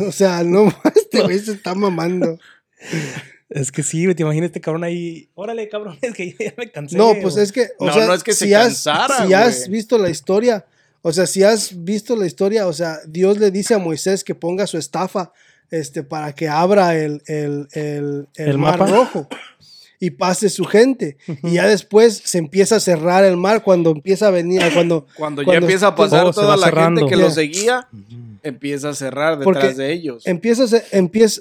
[0.08, 2.38] O sea, no, este güey se está mamando.
[3.56, 5.28] Es que sí, te imaginas este cabrón ahí.
[5.34, 6.96] Órale, cabrón, es que ya me cansé.
[6.96, 9.26] No, pues o- es que, o No, sea, no es que se si, has, cansara,
[9.26, 10.64] si has visto la historia,
[11.02, 14.34] o sea, si has visto la historia, o sea, Dios le dice a Moisés que
[14.34, 15.32] ponga su estafa
[15.70, 18.90] este, para que abra el, el, el, el ¿El mar mapa?
[18.90, 19.28] rojo
[19.98, 21.16] y pase su gente.
[21.42, 25.06] Y ya después se empieza a cerrar el mar cuando empieza a venir, cuando...
[25.16, 27.00] Cuando, ya empieza a pasar se toda la cerrando.
[27.00, 27.88] gente que lo seguía,
[28.42, 30.26] empieza a cerrar detrás Porque de ellos.
[30.26, 31.40] empieza, a se- empieza,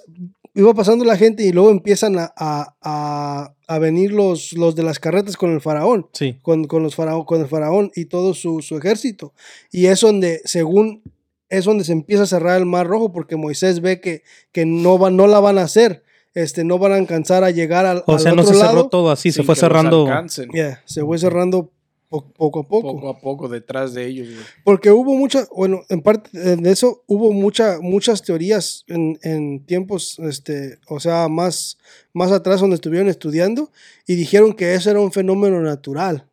[0.55, 4.83] iba pasando la gente y luego empiezan a, a, a- a venir los, los de
[4.83, 6.07] las carretas con el faraón.
[6.13, 6.37] Sí.
[6.41, 9.33] con, con los faraón, con el faraón y todo su, su ejército.
[9.71, 11.01] Y es donde, según,
[11.49, 14.97] es donde se empieza a cerrar el mar rojo porque Moisés ve que, que no,
[14.99, 16.03] va, no la van a hacer.
[16.35, 18.69] Este, no van a alcanzar a llegar al, O al sea, no se lado.
[18.71, 20.05] cerró todo así, se fue cerrando.
[20.53, 21.71] Yeah, se fue cerrando
[22.09, 22.93] po- poco a poco.
[22.93, 24.27] poco a poco detrás de ellos.
[24.29, 24.39] güey.
[24.63, 30.17] Porque hubo muchas, bueno, en parte de eso hubo mucha, muchas teorías en, en tiempos,
[30.19, 31.77] este, o sea, más,
[32.13, 33.71] más atrás donde estuvieron estudiando
[34.07, 36.27] y dijeron que eso era un fenómeno natural,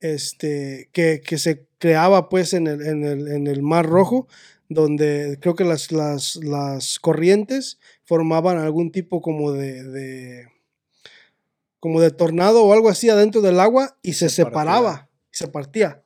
[0.00, 4.28] este, que, que se creaba pues en el, en el, en el Mar Rojo,
[4.68, 10.46] donde creo que las, las, las corrientes formaban algún tipo como de, de-
[11.80, 14.50] como de tornado o algo así adentro del agua y se, Se partía.
[14.50, 16.02] separaba, y se partía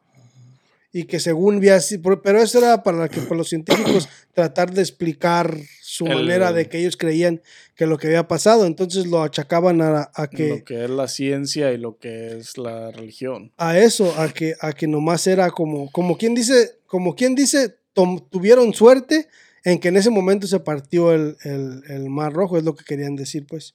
[0.97, 4.81] y que según vi así, pero eso era para que para los científicos tratar de
[4.81, 7.43] explicar su El- manera de que ellos creían
[7.75, 11.09] que lo que había pasado, entonces lo achacaban a, a que Lo que es la
[11.09, 13.53] ciencia y lo que es la religión.
[13.57, 17.75] a eso, a que a que nomás era como como quien dice, como quien dice,
[17.93, 19.27] tom- tuvieron suerte
[19.65, 22.85] en que en ese momento se partió el, el- el mar rojo, es lo que
[22.85, 23.75] querían decir, pues.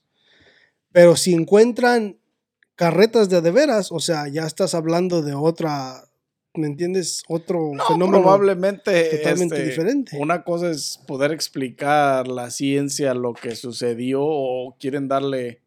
[0.92, 2.16] Pero si encuentran
[2.74, 6.04] carretas de de veras, o sea, ya estás hablando de otra,
[6.54, 7.22] ¿me entiendes?
[7.28, 8.22] Otro No, fenómeno.
[8.22, 10.18] probablemente totalmente este, diferente.
[10.18, 15.60] Una cosa es poder explicar la ciencia, lo que sucedió, o quieren darle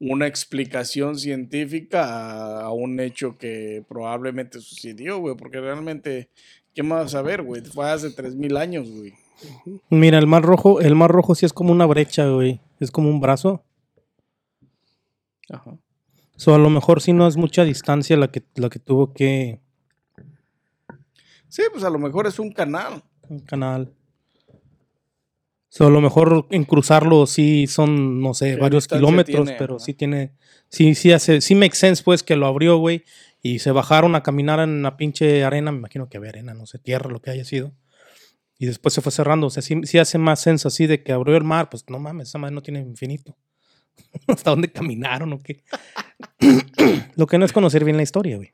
[0.00, 6.28] una explicación científica a, a un hecho que probablemente sucedió, güey, porque realmente,
[6.74, 7.62] ¿qué más vas a ver, güey?
[7.62, 9.14] Fue hace 3000 años, güey.
[9.90, 12.60] Mira, el mar rojo, el mar rojo sí es como una brecha, güey.
[12.80, 13.62] Es como un brazo.
[15.50, 15.78] Ajá.
[16.36, 19.60] So, a lo mejor sí no es mucha distancia la que, la que tuvo que.
[21.48, 23.02] Sí, pues a lo mejor es un canal.
[23.28, 23.92] Un canal.
[25.68, 29.74] So, a lo mejor en cruzarlo sí son, no sé, ¿Qué varios kilómetros, tiene, pero
[29.74, 29.78] no?
[29.80, 30.32] sí tiene.
[30.68, 31.40] Sí, sí hace.
[31.40, 33.04] Sí makes sense, pues, que lo abrió, güey.
[33.42, 35.72] Y se bajaron a caminar en la pinche arena.
[35.72, 37.72] Me imagino que había arena, no sé, tierra, lo que haya sido.
[38.58, 39.48] Y después se fue cerrando.
[39.48, 41.68] O sea, sí, sí hace más sense así de que abrió el mar.
[41.68, 43.36] Pues no mames, esa madre no tiene infinito.
[44.26, 45.62] ¿Hasta dónde caminaron o qué?
[47.16, 48.52] lo que no es conocer bien la historia, güey.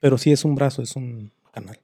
[0.00, 1.80] Pero sí es un brazo, es un canal.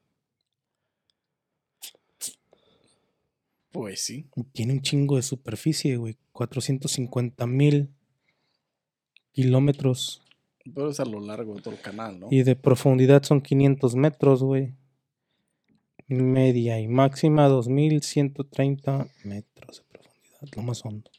[3.70, 4.26] Pues sí.
[4.52, 6.16] Tiene un chingo de superficie, güey.
[6.32, 7.90] 450 mil
[9.32, 10.20] kilómetros.
[10.74, 12.28] Pero es a lo largo de todo el canal, ¿no?
[12.30, 14.74] Y de profundidad son 500 metros, güey.
[16.08, 21.11] Media y máxima 2130 metros de profundidad, lo más hondo.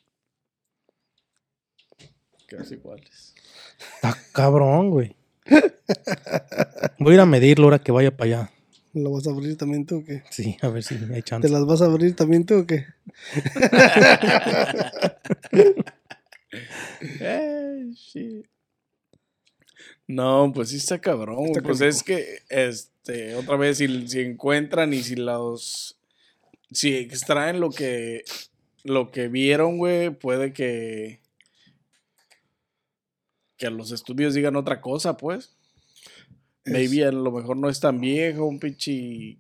[2.50, 3.34] Casi iguales.
[3.96, 5.16] Está cabrón, güey.
[7.00, 8.52] Voy a ir a medirlo ahora que vaya para allá.
[8.94, 10.24] ¿Lo vas a abrir también tú o qué?
[10.32, 11.48] Sí, a ver si hay chance.
[11.48, 12.86] ¿Te las vas a abrir también tú o qué?
[17.22, 18.44] Eh, sí.
[20.08, 21.38] No, pues sí está cabrón.
[21.38, 21.52] güey.
[21.52, 25.98] Está pues es que, este, otra vez, si, si encuentran y si los.
[26.72, 28.24] Si extraen lo que.
[28.84, 31.19] Lo que vieron, güey, puede que.
[33.60, 35.56] Que los estudios digan otra cosa, pues.
[36.66, 39.38] Maybe a lo mejor no es tan viejo, un pinche.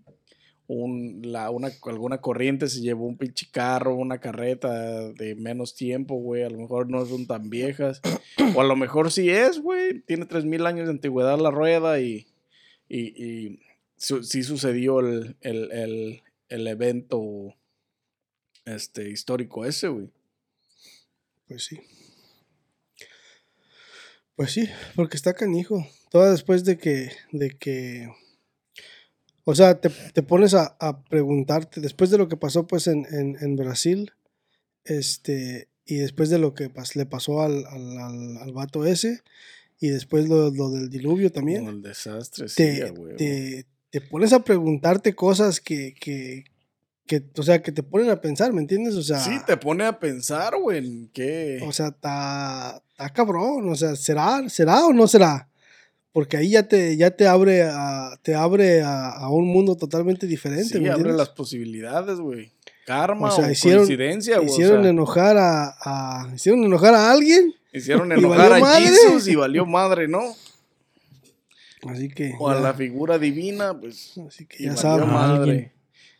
[0.68, 6.16] Un, la, una, alguna corriente se llevó un pinche carro, una carreta de menos tiempo,
[6.18, 6.44] güey.
[6.44, 8.02] A lo mejor no son tan viejas.
[8.56, 10.02] O a lo mejor sí es, güey.
[10.02, 12.28] Tiene 3000 años de antigüedad la rueda y.
[12.88, 13.60] Y, y
[13.98, 17.56] su- sí sucedió el, el, el, el evento
[18.66, 20.10] este, histórico ese, güey.
[21.48, 21.80] Pues sí.
[24.40, 25.86] Pues sí, porque está canijo.
[26.10, 28.08] Todo después de que, de que,
[29.44, 33.06] o sea, te, te pones a, a preguntarte, después de lo que pasó pues en,
[33.12, 34.14] en, en Brasil,
[34.86, 39.24] este, y después de lo que pas- le pasó al, al, al, al vato ese,
[39.78, 43.18] y después lo, lo del diluvio también, Como el desastre, sí, te, huevo.
[43.18, 46.46] te, te pones a preguntarte cosas que, que,
[47.10, 48.94] que, o sea, que te ponen a pensar, ¿me entiendes?
[48.94, 51.60] O sea, Sí, te pone a pensar, güey, qué.
[51.68, 55.50] o sea, está está cabrón, o sea, ¿será, será o no será?
[56.12, 60.28] Porque ahí ya te, ya te abre a, te abre a, a un mundo totalmente
[60.28, 62.52] diferente, sí, ¿me abre las posibilidades, güey.
[62.86, 64.50] Karma O o, sea, hicieron- coincidencia, güey.
[64.50, 68.86] o Hicieron sea, enojar a, a- hicieron enojar a alguien, hicieron enojar a madre.
[68.86, 70.22] Jesús y valió madre, ¿no?
[71.90, 74.14] así que O a la figura divina, pues.
[74.28, 75.08] así que ya saben.
[75.10, 75.72] madre.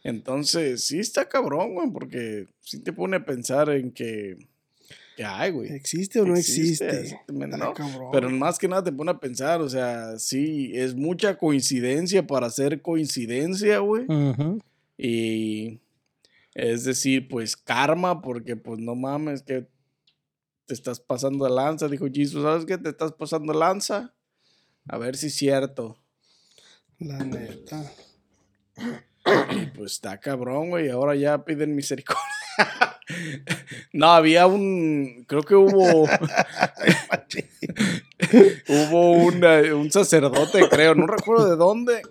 [0.04, 4.38] Entonces, sí está cabrón, güey, porque sí te pone a pensar en que.
[5.18, 5.72] que hay, güey.
[5.74, 7.18] ¿Existe o no existe?
[7.28, 7.74] ¿no?
[7.74, 8.10] cabrón.
[8.12, 12.50] Pero más que nada te pone a pensar, o sea, sí, es mucha coincidencia para
[12.50, 14.06] ser coincidencia, güey.
[14.98, 15.80] Y
[16.54, 19.68] es decir, pues karma, porque pues no mames que
[20.66, 22.78] te estás pasando de lanza, dijo Jesús, ¿sabes qué?
[22.78, 24.14] Te estás pasando de lanza.
[24.88, 25.98] A ver si es cierto.
[27.00, 27.92] La neta.
[29.52, 30.90] Y pues está cabrón, güey.
[30.90, 32.24] Ahora ya piden misericordia.
[33.94, 35.26] no, había un.
[35.28, 36.04] Creo que hubo.
[38.68, 42.02] hubo una- un sacerdote, creo, no recuerdo de dónde.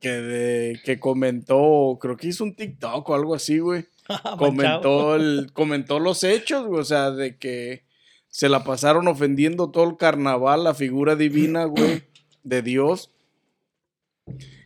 [0.00, 3.84] Que, de- que comentó, creo que hizo un TikTok o algo así, güey.
[4.38, 6.80] comentó, el, comentó los hechos, güey.
[6.80, 7.84] O sea, de que
[8.28, 12.04] se la pasaron ofendiendo todo el carnaval, la figura divina, güey,
[12.44, 13.10] de Dios.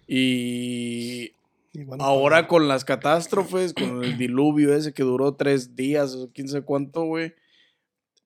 [0.07, 1.33] Y
[1.75, 6.31] Van a ahora con las catástrofes, con el diluvio ese que duró tres días o
[6.33, 7.35] quién sabe cuánto, güey.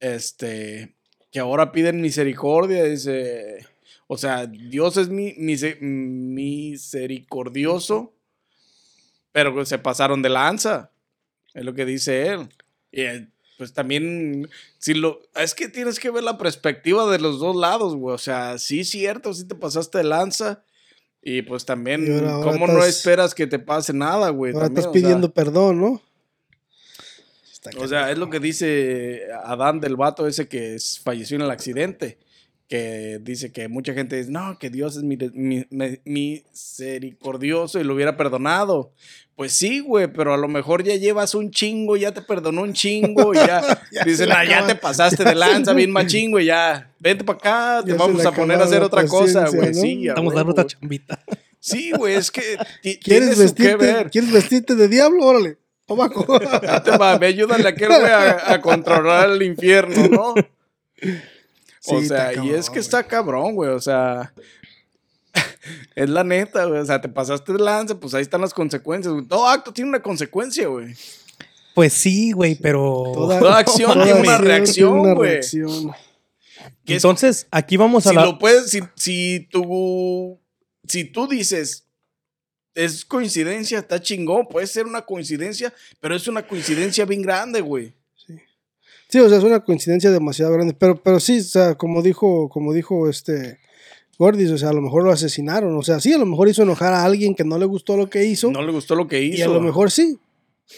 [0.00, 0.96] Este,
[1.30, 3.66] que ahora piden misericordia, dice.
[4.08, 5.78] O sea, Dios es mi, mise-
[6.86, 8.14] misericordioso,
[9.32, 10.90] pero que se pasaron de lanza.
[11.54, 12.48] Es lo que dice él.
[12.92, 13.28] Y eh,
[13.58, 17.96] pues también, si lo, es que tienes que ver la perspectiva de los dos lados,
[17.96, 18.14] güey.
[18.14, 20.64] O sea, sí cierto, sí te pasaste de lanza.
[21.28, 24.52] Y pues también, Y ahora- ahora ¿cómo no esperas que te pase nada, güey?
[24.52, 26.00] Ahora También, estás o sea, pidiendo perdón, ¿no?
[27.78, 32.18] O sea, es lo que dice Adán del vato ese que falleció en el accidente.
[32.68, 37.84] Que dice que mucha gente dice, no, que Dios es mi- mi- mi- misericordioso y
[37.84, 38.92] lo hubiera perdonado.
[39.36, 42.72] Pues sí, güey, pero a lo mejor ya llevas un chingo, ya te perdonó un
[42.72, 46.46] chingo y ya, Ya dicen, ah, ya te pasaste ya de lanza bien machín, güey,
[46.46, 49.80] ya, vente para acá, te Ya vamos a poner a hacer otra cosa, güey, ¿no?
[49.80, 50.08] sí.
[50.08, 51.22] a Estamos dando otra chambita.
[51.60, 52.42] Sí, güey, es que
[53.02, 54.10] ¿Quieres su que vestirte, ver.
[54.10, 55.24] ¿Quieres vestirte de diablo?
[55.24, 55.58] Órale.
[55.86, 60.34] Te va, ve, ayúdale a aquel güey a, a controlar el infierno, ¿no?
[61.88, 64.32] O sea, y es que está cabrón, güey, o sea,
[65.94, 69.12] es la neta, güey, o sea, te pasaste de lanza, pues ahí están las consecuencias,
[69.12, 69.26] güey.
[69.26, 70.94] Todo acto tiene una consecuencia, güey.
[71.74, 73.04] Pues sí, güey, pero.
[73.14, 75.30] Toda acción toda tiene una acción reacción, tiene una güey.
[75.32, 75.92] reacción.
[76.84, 78.24] que es- Entonces, aquí vamos a Si la.
[78.24, 80.40] lo puedes, si, si tú,
[80.88, 81.84] si tú dices,
[82.74, 87.92] es coincidencia, está chingón, puede ser una coincidencia, pero es una coincidencia bien grande, güey.
[89.16, 90.74] Sí, o sea, es una coincidencia demasiado grande.
[90.78, 93.58] Pero, pero sí, o sea, como dijo, como dijo este
[94.18, 95.74] Gordis, o sea, a lo mejor lo asesinaron.
[95.74, 98.10] O sea, sí, a lo mejor hizo enojar a alguien que no le gustó lo
[98.10, 98.50] que hizo.
[98.50, 99.38] No le gustó lo que hizo.
[99.38, 100.18] y a lo mejor sí.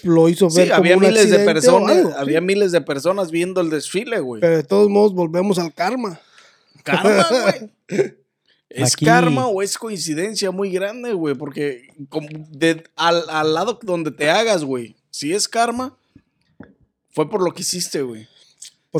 [0.04, 2.14] Lo hizo ver Sí, como había un miles de personas, algo, sí.
[2.18, 4.40] había miles de personas viendo el desfile, güey.
[4.40, 6.20] Pero de todos modos volvemos al karma.
[6.84, 7.26] Karma,
[7.88, 8.14] güey.
[8.68, 11.34] ¿Es Aquí- karma o es coincidencia muy grande, güey?
[11.34, 15.96] Porque como de- al, al lado donde te hagas, güey, si es karma,
[17.18, 18.28] fue por lo que hiciste, güey.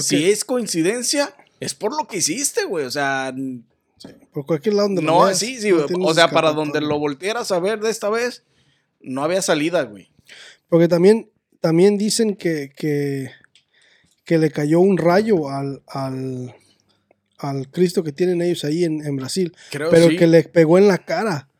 [0.01, 2.85] Si es coincidencia, es por lo que hiciste, güey.
[2.85, 3.33] O sea,
[4.33, 5.71] por cualquier lado donde lo no, veas, sí, sí.
[5.71, 8.43] no o sea, para donde lo voltearas a ver de esta vez,
[9.01, 10.11] no había salida, güey.
[10.69, 13.31] Porque también, también dicen que, que,
[14.25, 16.57] que le cayó un rayo al, al,
[17.39, 19.55] al Cristo que tienen ellos ahí en, en Brasil.
[19.71, 20.17] Creo pero sí.
[20.17, 21.51] que le pegó en la cara.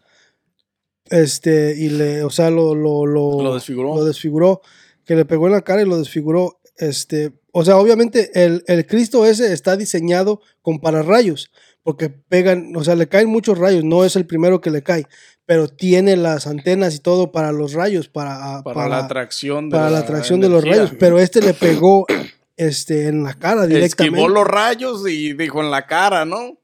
[1.05, 3.95] Este, y le, o sea, lo, lo, lo, Lo desfiguró.
[3.95, 4.61] lo desfiguró,
[5.09, 6.61] que le pegó en la cara y lo desfiguró.
[6.77, 11.51] Este, o sea, obviamente el, el Cristo ese está diseñado con pararrayos,
[11.83, 15.07] porque pegan, o sea, le caen muchos rayos, no es el primero que le cae,
[15.47, 19.77] pero tiene las antenas y todo para los rayos, para, para, para, la atracción de
[19.79, 22.05] para la atracción de los rayos, pero este le pegó
[22.59, 24.19] este, en la cara directamente.
[24.19, 26.59] Esquivó los rayos y dijo en la cara, ¿no?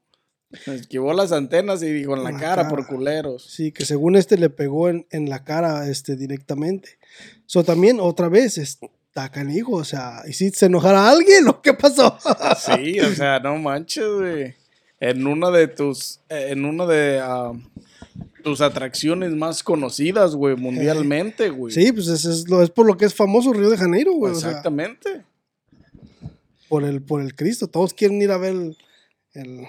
[0.67, 2.69] Esquivó las antenas y dijo en la, En la cara, cara.
[2.69, 3.43] por culeros.
[3.49, 6.99] Sí, que según este le pegó en, en la cara este, directamente.
[7.45, 12.17] So, también, otra vez, está canijo, o sea, ¿hiciste enojar a alguien o qué pasó?
[12.59, 14.55] Sí, o sea, no manches, güey.
[14.99, 17.21] En una de tus, eh, en una de
[18.43, 21.73] tus atracciones más conocidas, güey, mundialmente, güey.
[21.73, 24.33] Sí, pues es, es lo, es por lo que es famoso Río de Janeiro, güey.
[24.33, 25.23] o sea, Exactamente.
[26.69, 27.67] por el, por el Cristo.
[27.67, 28.77] Todos quieren ir a ver el,
[29.33, 29.67] el-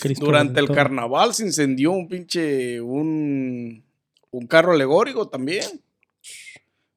[0.00, 2.80] Cristo Durante el carnaval se incendió un pinche.
[2.80, 3.84] Un,
[4.32, 5.64] un carro alegórico también.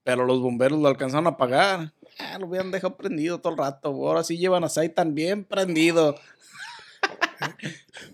[0.03, 1.93] Pero los bomberos lo alcanzaron a apagar.
[2.19, 3.87] Ah, lo hubieran dejado prendido todo el rato.
[3.89, 6.15] Ahora sí llevan a Saitan bien prendido.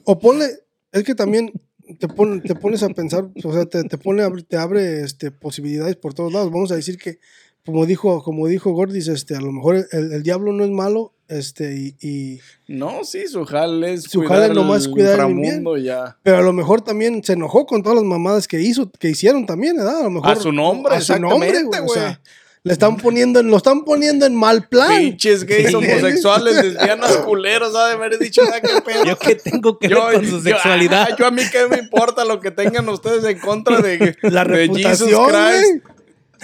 [0.03, 0.45] O ponle,
[0.91, 1.51] es que también
[1.99, 5.95] te, pon- te pones a pensar, o sea, te, te pone, te abre este, posibilidades
[5.95, 6.51] por todos lados.
[6.51, 7.19] Vamos a decir que,
[7.65, 11.75] como dijo, como dijo Gordis, este, a lo mejor el diablo no es malo, este,
[11.75, 15.77] y, y- No, sí, su jale es Su cuidar jale nomás el cuidar el inframundo
[15.77, 16.17] ya.
[16.23, 19.45] pero a lo mejor también se enojó con todas las mamadas que hizo, que hicieron
[19.45, 19.99] también, ¿verdad?
[20.01, 21.81] A lo mejor A su nombre, a su nombre, exactamente, güey.
[21.81, 21.99] O güey.
[21.99, 22.21] sea,
[22.61, 24.89] le están poniendo, en- lo están poniendo en mal plan.
[24.99, 29.05] Pinches gays homosexuales, lesbianas, culeros, ha de haber dicho, "Ah, qué pedo".
[29.05, 31.07] ¿Yo qué tengo que Yo, ver con su yo- sexualidad?
[31.11, 34.43] ah, yo a mí qué me importa lo que tengan ustedes en contra de, La
[34.43, 35.31] de reputación, Jesus güey.
[35.31, 35.85] Christ.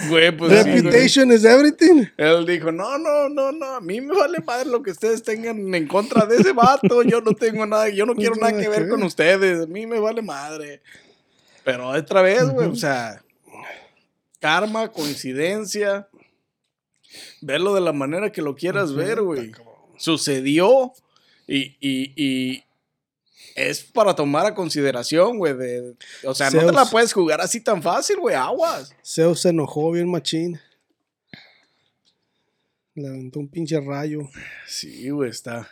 [0.08, 0.70] Güey, pues sí.
[0.70, 2.06] Reputation is everything.
[2.16, 5.74] Él dijo, no, no, no, no, a mí me vale madre lo que ustedes tengan
[5.74, 7.02] en contra de ese vato.
[7.02, 9.64] Yo no tengo nada, yo no quiero nada que ver con ustedes.
[9.64, 10.82] A mí me vale madre.
[11.64, 13.22] Pero otra vez, güey, o sea,
[14.38, 16.08] karma, coincidencia.
[17.40, 19.52] Verlo de la manera que lo quieras ver, güey.
[19.96, 20.92] Sucedió
[21.46, 22.65] y, y, y
[23.56, 25.54] es para tomar a consideración, güey.
[25.56, 28.94] de- O sea, no te la puedes jugar así tan fácil, güey, aguas.
[29.04, 30.60] Zeus se enojó bien machín.
[32.94, 34.20] Le aventó un pinche rayo.
[34.66, 35.68] Sí, güey, está.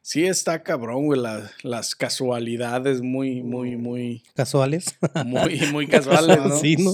[0.00, 1.20] Sí, está cabrón, güey.
[1.20, 4.86] la- las casualidades muy, muy, muy, Casuales.
[5.24, 6.56] muy, muy casuales, ¿no?
[6.58, 6.92] Sí, ¿no?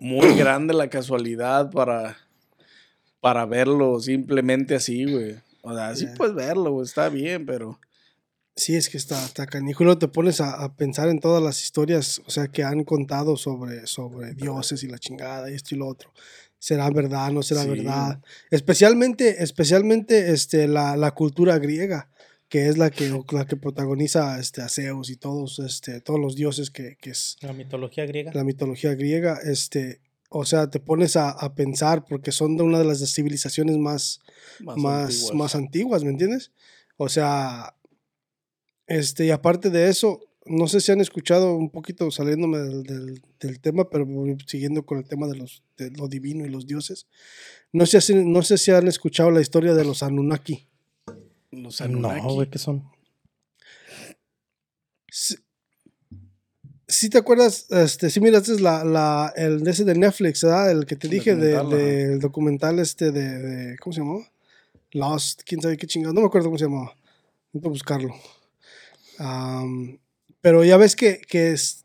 [0.00, 2.16] Muy grande la casualidad para,
[3.20, 5.36] para verlo simplemente así, güey.
[5.62, 6.14] O sea, sí Ya.
[6.14, 7.78] puedes verlo, güey, está bien, pero.
[8.56, 9.46] Sí, es que está, está
[9.98, 13.86] te pones a, a pensar en todas las historias, o sea, que han contado sobre,
[13.86, 16.12] sobre dioses y la chingada y esto y lo otro.
[16.58, 17.30] ¿Será verdad?
[17.30, 17.70] ¿No será Sí.
[17.70, 18.20] verdad?
[18.50, 22.10] Especialmente, especialmente este, la, la cultura griega,
[22.50, 26.34] que es la que, la que protagoniza este, a Zeus y todos, este, todos los
[26.36, 28.32] dioses que, que es La mitología griega.
[28.34, 29.38] la mitología griega.
[29.42, 33.78] Este, o sea, te pones a, a pensar porque son de una de las civilizaciones
[33.78, 34.20] más,
[34.58, 35.34] Más, más, antiguas.
[35.34, 36.52] más antiguas, ¿me entiendes?
[36.98, 37.74] O sea,
[38.90, 43.22] este, y aparte de eso, no sé si han escuchado un poquito saliéndome del, del-
[43.38, 44.06] del tema, pero
[44.46, 47.06] siguiendo con el tema de, los, de lo divino y los dioses.
[47.72, 50.66] No sé, si, no sé si han escuchado la historia de los Anunnaki.
[51.52, 52.34] Los No, Anunnaki.
[52.34, 52.84] güey, ¿qué son?
[55.08, 55.36] Si,
[56.88, 60.70] si te acuerdas, este, si miraste la, la, el de ese de Netflix, ¿verdad?
[60.72, 64.26] El que te El dije de- del documental este de, de- ¿cómo se llamaba?
[64.92, 66.96] Lost, quién sabe qué chingado, no me acuerdo cómo se llamaba.
[67.52, 68.14] Voy a buscarlo.
[70.40, 71.84] Pero ya ves que, que es,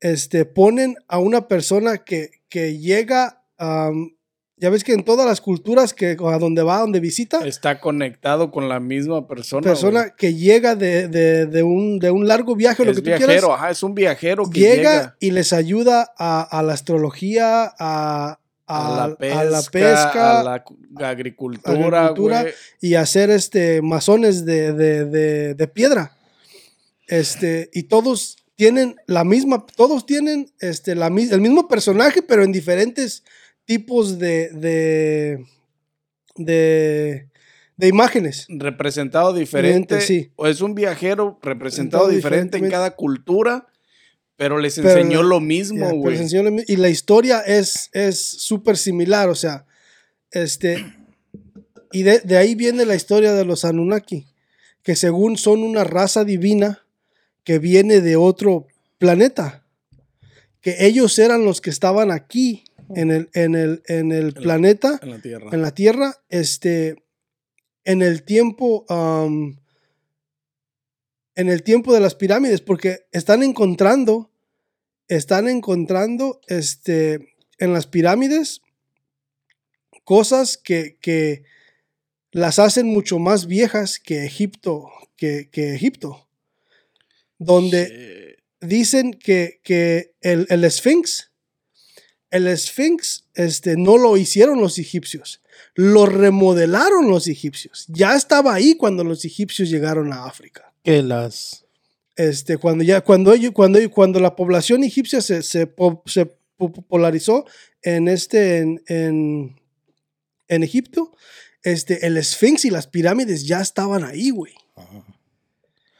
[0.00, 3.44] este, ponen a una persona que, que llega,
[4.56, 8.50] ya ves que en todas las culturas que a donde va, donde visita, Está conectado
[8.50, 9.62] con la misma persona.
[9.62, 13.06] persona que llega de, de- de un, de un largo viaje, lo Es que tú
[13.06, 15.16] viajero, quieras, ajá, es un viajero que llega, llega.
[15.20, 18.39] y les ayuda a, a la astrología, a,
[18.70, 21.74] a- a la pesca, a la pesca a la cu- agricultura,
[22.80, 26.16] y hacer este, masones de, de- de- de piedra.
[27.06, 32.52] Este, y todos tienen la misma, todos tienen este, la, el mismo personaje, pero en
[32.52, 33.24] diferentes
[33.64, 35.44] tipos de, de,
[36.36, 38.46] de, imágenes.
[38.48, 40.00] representado diferente.
[40.00, 40.30] Sí.
[40.36, 43.66] O es un viajero representado diferente en cada cultura,
[44.40, 46.16] pero les enseñó lo mismo, güey.
[46.66, 49.66] y la historia es es súper similar, o sea,
[50.30, 50.82] este,
[51.92, 54.26] y de, de ahí viene la historia de los Anunnaki,
[54.82, 56.86] que según son una raza divina
[57.44, 59.66] que viene de otro planeta,
[60.62, 62.64] que ellos eran los que estaban aquí
[62.96, 65.50] en el, en el, en el la- planeta, En la tierra.
[65.52, 66.96] en la Tierra, este,
[67.84, 68.86] en el tiempo,
[71.34, 74.29] en el tiempo de las pirámides, porque están encontrando,
[75.10, 78.62] están encontrando, este, en las pirámides
[80.04, 81.42] cosas que, que
[82.30, 86.28] las hacen mucho más viejas que Egipto, que, que Egipto,
[87.38, 91.32] donde dicen que, que el, el Sphinx,
[92.30, 95.42] el Sphinx este, no lo hicieron los egipcios,
[95.74, 97.86] lo remodelaron los egipcios.
[97.88, 100.72] Ya estaba ahí cuando los egipcios llegaron a África.
[100.84, 101.59] Que las.
[102.28, 106.72] Este, cuando, ya, cuando, ellos- cuando, cuando la población egipcia se, se, po- se po-
[106.72, 107.46] popularizó
[107.82, 109.56] en, este, en, en,
[110.48, 111.12] en Egipto,
[111.62, 114.52] este, el Sphinx y las pirámides ya estaban ahí, güey.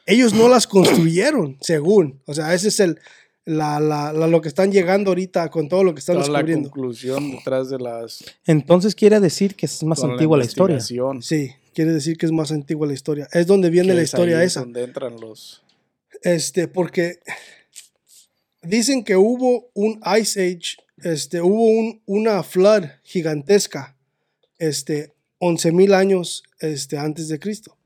[0.06, 2.20] Ellos no las construyeron, según.
[2.26, 2.98] O sea, ese es el.
[3.44, 6.38] la, la, la- lo que están llegando ahorita con todo lo que están Toda la
[6.38, 6.70] descubriendo.
[6.70, 8.24] conclusión detrás de las.
[8.46, 10.80] Entonces quiere decir que es más antigua la historia.
[10.80, 13.28] Sí, quiere decir que es más antigua la historia.
[13.32, 14.60] Es donde viene la es historia ahí esa.
[14.60, 15.62] Donde entran los.
[16.22, 17.20] Este, porque
[18.62, 23.96] dicen que hubo un Ice Age, este, hubo un, una flood gigantesca,
[24.58, 27.76] este, 11.000 años este, antes de Cristo.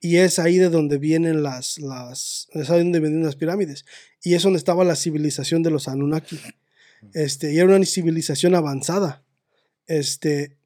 [0.00, 3.84] Y es ahí de donde vienen las, las, es ahí donde vienen las pirámides.
[4.22, 6.40] Y es donde estaba la civilización de los Anunnaki.
[7.12, 9.22] Este, y era una civilización avanzada.
[9.86, 10.56] Este,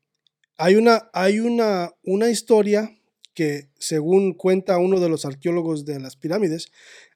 [0.57, 2.97] hay una, hay una, una historia
[3.35, 6.68] que, según cuenta uno de los arqueólogos de las pirámides,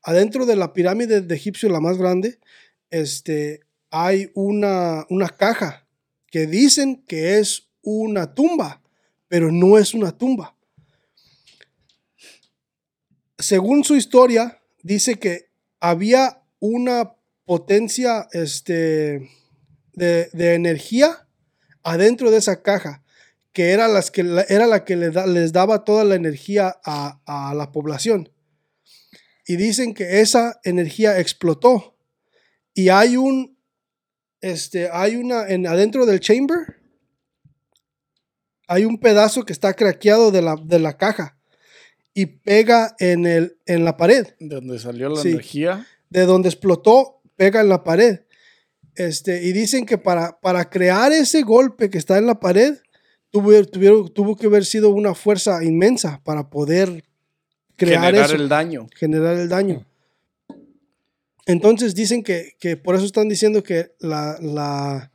[0.02, 2.38] adentro de la pirámide de Egipcio, la más grande,
[2.90, 3.60] este,
[3.90, 5.06] hay una,
[5.38, 5.86] caja
[6.26, 8.82] que dicen que es una tumba,
[9.28, 10.56] pero no es una tumba.
[13.38, 15.48] Según su historia, dice que
[15.80, 17.14] había una
[17.44, 19.30] potencia este,
[19.94, 21.28] de, de energía
[21.82, 23.02] adentro de esa caja,
[23.58, 27.18] que era, las que, la- era la que da- les daba toda la energía a,
[27.26, 28.30] a la población.
[29.48, 31.98] Y dicen que esa energía explotó.
[32.72, 33.58] Y hay un,
[34.40, 36.76] este, hay una, en, adentro del chamber,
[38.68, 41.36] hay un pedazo que está craqueado de la, de la caja
[42.14, 45.30] y pega en, el, en la pared De donde salió la Sí.
[45.30, 45.84] energía.
[46.10, 48.20] de donde explotó, pega en la pared.
[48.94, 52.76] Este, y dicen que para, para crear ese golpe que está en la pared,
[53.30, 57.04] tuvo, tuvieron- tuvo que haber sido una fuerza inmensa para poder
[57.76, 58.86] crear generar eso, el daño.
[58.96, 59.86] generar el daño.
[61.46, 65.10] Entonces dicen que, que por eso están diciendo que la, la-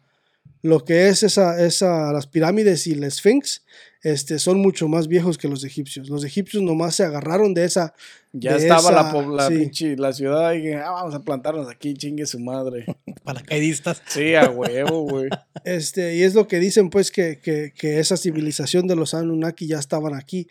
[0.62, 3.64] lo que es esa, esa, las pirámides y la Sphinx
[4.04, 6.10] este, son mucho más viejos que los egipcios.
[6.10, 7.94] Los egipcios nomás se agarraron de esa,
[8.34, 9.54] Ya de estaba la, esa- la sí.
[9.56, 12.86] pinche- la ciudad y que, ah, vamos a plantarnos aquí, chingue su madre.
[13.24, 14.02] Paracaidistas.
[14.08, 15.30] Sí, a huevo, güey.
[15.64, 19.68] Este, y es lo que dicen, pues, que, que- que esa civilización de los Anunnaki
[19.68, 20.48] ya estaban aquí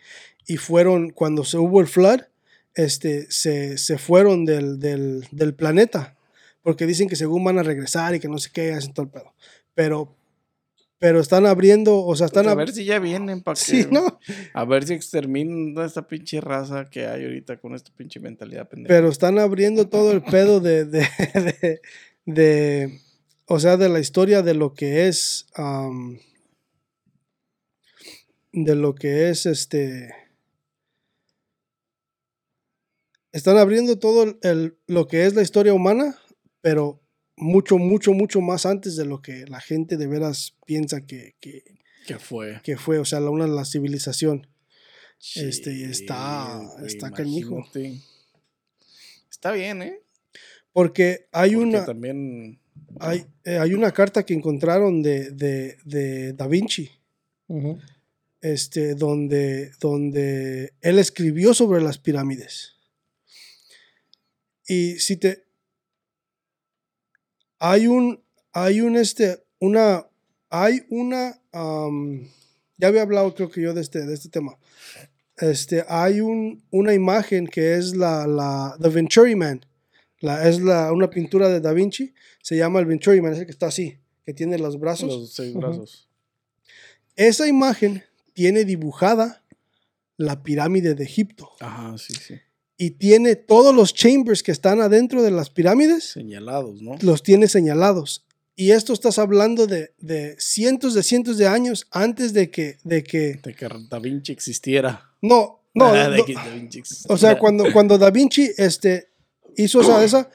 [0.47, 2.21] y fueron, cuando se hubo el flood,
[2.75, 6.15] este, se, se fueron del, del- del planeta,
[6.63, 9.11] porque dicen que según van a regresar y que no sé qué, hacen todo el
[9.11, 9.33] pedo.
[9.75, 10.15] Pero,
[10.99, 13.61] pero están abriendo, o sea, están Pues a ver si ya vienen para que.
[13.61, 14.19] Sí, ¿no?
[14.53, 18.69] A ver si exterminan toda esta pinche raza que hay ahorita con esta pinche mentalidad
[18.69, 18.87] pendeja.
[18.95, 21.81] Pero están abriendo todo el pedo de, de, de,
[22.25, 22.99] de-
[23.45, 25.47] o sea, de la historia de lo que es,
[28.53, 30.13] de lo que es este,
[33.31, 36.17] están abriendo todo el- lo que es la historia humana,
[36.61, 37.01] pero
[37.35, 41.63] mucho, mucho, mucho más antes de lo que la gente de veras piensa que, que,
[42.05, 42.59] ¿Qué fue?
[42.63, 44.47] que fue, o sea, la, una, la civilización.
[45.35, 47.65] Este, está- está canijo.
[49.31, 49.99] Está bien, ¿eh?
[50.73, 51.85] Porque hay Porque una...
[51.85, 52.59] también.
[52.99, 56.91] Hay, eh, hay una carta que encontraron de, de, de Da Vinci,
[58.41, 62.73] este, donde, donde él escribió sobre las pirámides.
[64.67, 65.42] Y si te...
[67.65, 70.05] Hay un, hay un, este, una,
[70.49, 72.27] hay una, am,
[72.77, 74.57] ya había hablado creo que yo de este, de este tema.
[75.37, 79.65] Este, hay un, una imagen que es la, la, The Venturi Man.
[80.19, 82.13] La, es la, una pintura de Da Vinci.
[82.41, 85.07] Se llama el Venturi Man, es el que está así, que tiene los brazos.
[85.07, 86.09] Los seis brazos.
[87.15, 88.03] Esa imagen
[88.33, 89.41] tiene dibujada
[90.17, 92.35] la pirámide de Egipto Ajá, sí, sí.
[92.77, 96.95] Y tiene todos los chambers que están adentro de las pirámides, Señalados, ¿no?
[97.01, 98.25] los tiene señalados.
[98.55, 103.03] Y esto estás hablando de, de cientos de cientos de años antes de que, de
[103.03, 105.09] que, De que Da Vinci existiera.
[105.21, 107.13] no, no, Ah, de que Da Vinci existiera.
[107.15, 109.09] o sea, cuando, cuando Da Vinci este,
[109.57, 110.29] hizo esa, esa,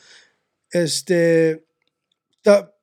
[0.72, 1.64] este,
[2.42, 2.74] ta-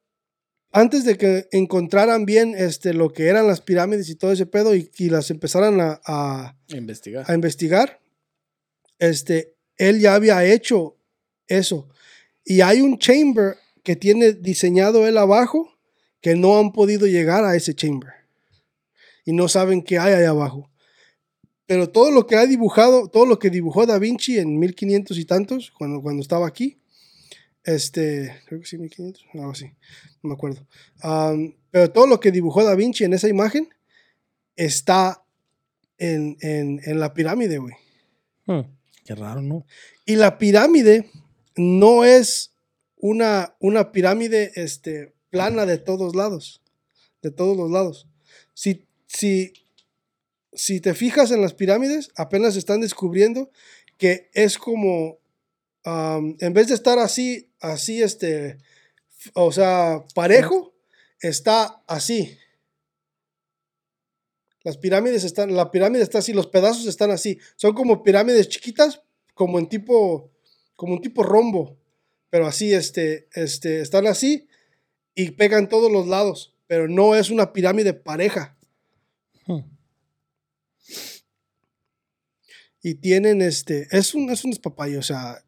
[0.71, 4.75] antes de que encontraran bien este, lo que eran las pirámides y todo ese pedo
[4.75, 7.25] y, y las empezaran a- a, Investigar.
[7.29, 8.01] a investigar,
[8.99, 10.97] este, él ya había hecho
[11.47, 11.89] eso.
[12.43, 15.71] Y hay un chamber que tiene diseñado él abajo
[16.21, 18.11] que no han podido llegar a ese chamber.
[19.25, 20.71] Y no saben qué hay ahí abajo.
[21.67, 25.25] Pero todo lo que ha dibujado, todo lo que dibujó Da Vinci en 1500 y
[25.25, 26.79] tantos, cuando, cuando estaba aquí,
[27.63, 29.65] este, creo que sí, 1500, algo así,
[30.21, 30.67] no me acuerdo.
[31.71, 33.69] Pero todo lo que dibujó Da Vinci en esa imagen
[34.55, 35.23] está
[35.97, 37.75] en, en, en la pirámide, güey.
[38.45, 38.61] Hmm,
[39.05, 39.65] Qué raro, ¿no?
[40.05, 41.09] Y la pirámide
[41.55, 42.51] no es
[42.97, 46.61] una, una pirámide este, plana de todos lados,
[47.21, 48.07] de todos los lados.
[48.53, 49.53] Si, si,
[50.51, 53.49] si te fijas en las pirámides, apenas están descubriendo
[53.97, 55.19] que es como,
[55.85, 58.57] en vez de estar así así, este,
[59.33, 60.73] o sea, parejo,
[61.19, 62.37] está así.
[64.65, 67.39] Las pirámides están, la pirámide está así, los pedazos están así.
[67.55, 69.01] Son como pirámides chiquitas,
[69.33, 70.31] como en tipo,
[70.75, 71.77] como un tipo rombo.
[72.31, 74.47] Pero así, este, este, están así
[75.13, 76.55] y pegan todos los lados.
[76.67, 78.57] Pero no es una pirámide pareja.
[79.45, 79.59] Hmm.
[82.81, 85.43] Y tienen este, es un, es un despapalle, o sea,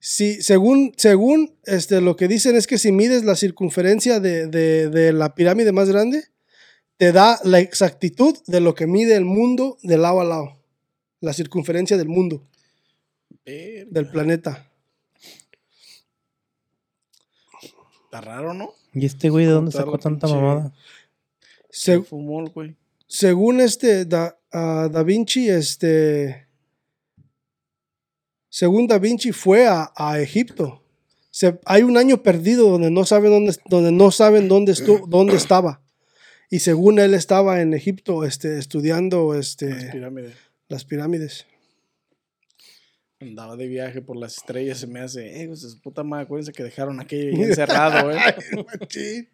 [0.00, 4.90] si, según, según este, lo que dicen es que si mides la circunferencia de, de-
[4.90, 6.24] de la pirámide más grande,
[6.98, 10.58] te da la exactitud de lo que mide el mundo de lado a lado.
[11.20, 12.46] La circunferencia del mundo,
[13.46, 14.70] Verga, del planeta.
[18.04, 18.72] Está raro, ¿no?
[18.94, 20.72] ¿Y este güey de dónde sacó tanta pinche- mamada?
[21.70, 22.76] Se- Se fumó el güey.
[23.06, 26.46] según este da, ah, Da Vinci, este.
[28.48, 30.82] Según Da Vinci fue a, a Egipto.
[31.30, 35.36] Se- hay un año perdido donde no saben dónde, donde no saben dónde, estu- dónde
[35.36, 35.82] estaba.
[36.50, 40.34] Y según él estaba en Egipto este, estudiando Las este, pirámides.
[40.68, 41.46] las pirámides.
[43.20, 46.62] Andaba de viaje por las estrellas, se me hace, eh, su puta madre, acuérdense que
[46.62, 48.16] dejaron aquello encerrado, eh.
[48.18, 49.28] Ay.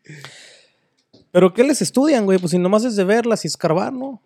[1.31, 2.39] ¿Pero qué les estudian, güey?
[2.39, 4.23] Pues si nomás es de verlas y escarbar, ¿no?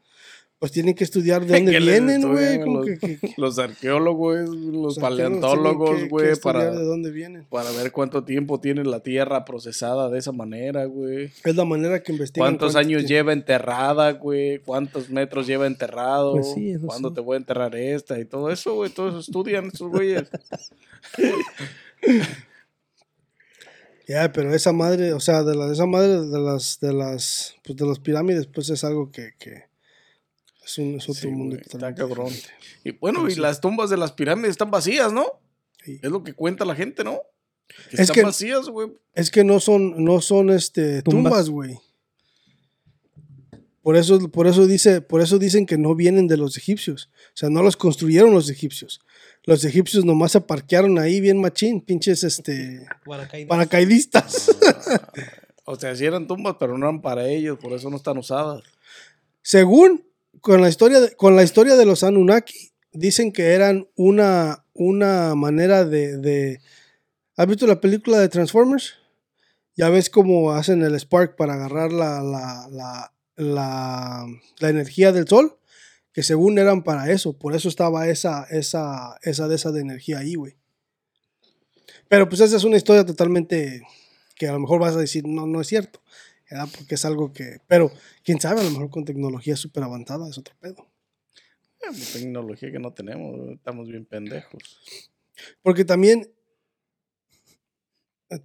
[0.61, 2.59] Pues tienen que estudiar de dónde vienen, güey.
[2.59, 7.45] los, que- que- que- los arqueólogos, los paleontólogos, güey, estudiar para, de dónde vienen.
[7.49, 11.31] para ver cuánto tiempo tiene la Tierra procesada de esa manera, güey.
[11.45, 12.45] Es la manera que investigan.
[12.49, 13.09] ¿Cuántos cuánto años tiempo.
[13.09, 14.59] lleva enterrada, güey?
[14.59, 16.33] ¿Cuántos metros lleva enterrado?
[16.33, 17.15] Pues sí, ¿Cuándo sí.
[17.15, 18.19] te voy a enterrar esta?
[18.19, 18.91] Y todo eso, güey.
[18.91, 20.29] Todo eso estudian estos güeyes.
[24.07, 27.77] Ya, pero esa madre, o sea, de la, esa madre de las, de las, pues
[27.77, 29.65] de las pirámides, pues es algo que, que
[30.69, 32.33] es, un, es otro Sí, mundo Está cabrón.
[32.85, 35.41] Y bueno, y las tumbas de las pirámides están vacías, ¿no?
[35.85, 35.99] Sí.
[36.03, 37.21] Es lo que cuenta la gente, ¿no?
[37.91, 38.93] Que Es están que- vacías, güey.
[39.15, 41.49] Es que no son, no son este Tumbas.
[41.51, 41.79] güey.
[43.83, 47.09] Por eso, por eso dice, por eso dicen que no vienen de los egipcios.
[47.29, 49.01] O sea, no los construyeron los egipcios.
[49.45, 52.87] Los egipcios nomás se parquearon ahí bien machín, pinches este
[53.49, 54.51] paracaidistas.
[55.65, 58.63] O sea, sí eran tumbas, pero no eran para ellos, por eso no están usadas.
[59.43, 60.05] Según
[60.49, 65.35] con la historia de, con la historia de los Anunnaki, dicen que eran una, una
[65.35, 66.63] manera de, de-
[67.37, 68.95] ¿Has visto la película de Transformers?
[69.77, 73.13] Ya ves cómo hacen el spark para agarrar la, la, la,
[74.59, 75.59] la, energía del sol,
[76.15, 80.21] que según eran para eso, por eso estaba esa, esa, esa de esa de energía
[80.21, 80.57] ahí, güey.
[82.09, 83.83] Pero pues esa es una historia totalmente
[84.35, 86.01] que a lo mejor vas a decir, no, no es cierto,
[86.51, 86.69] ¿verdad?
[86.77, 87.91] Porque es algo que, pero
[88.25, 90.87] quién sabe, a lo mejor con tecnología súper avanzada es otro pedo.
[91.81, 95.13] Pues, tecnología que no tenemos, estamos bien pendejos.
[95.63, 96.31] Porque también,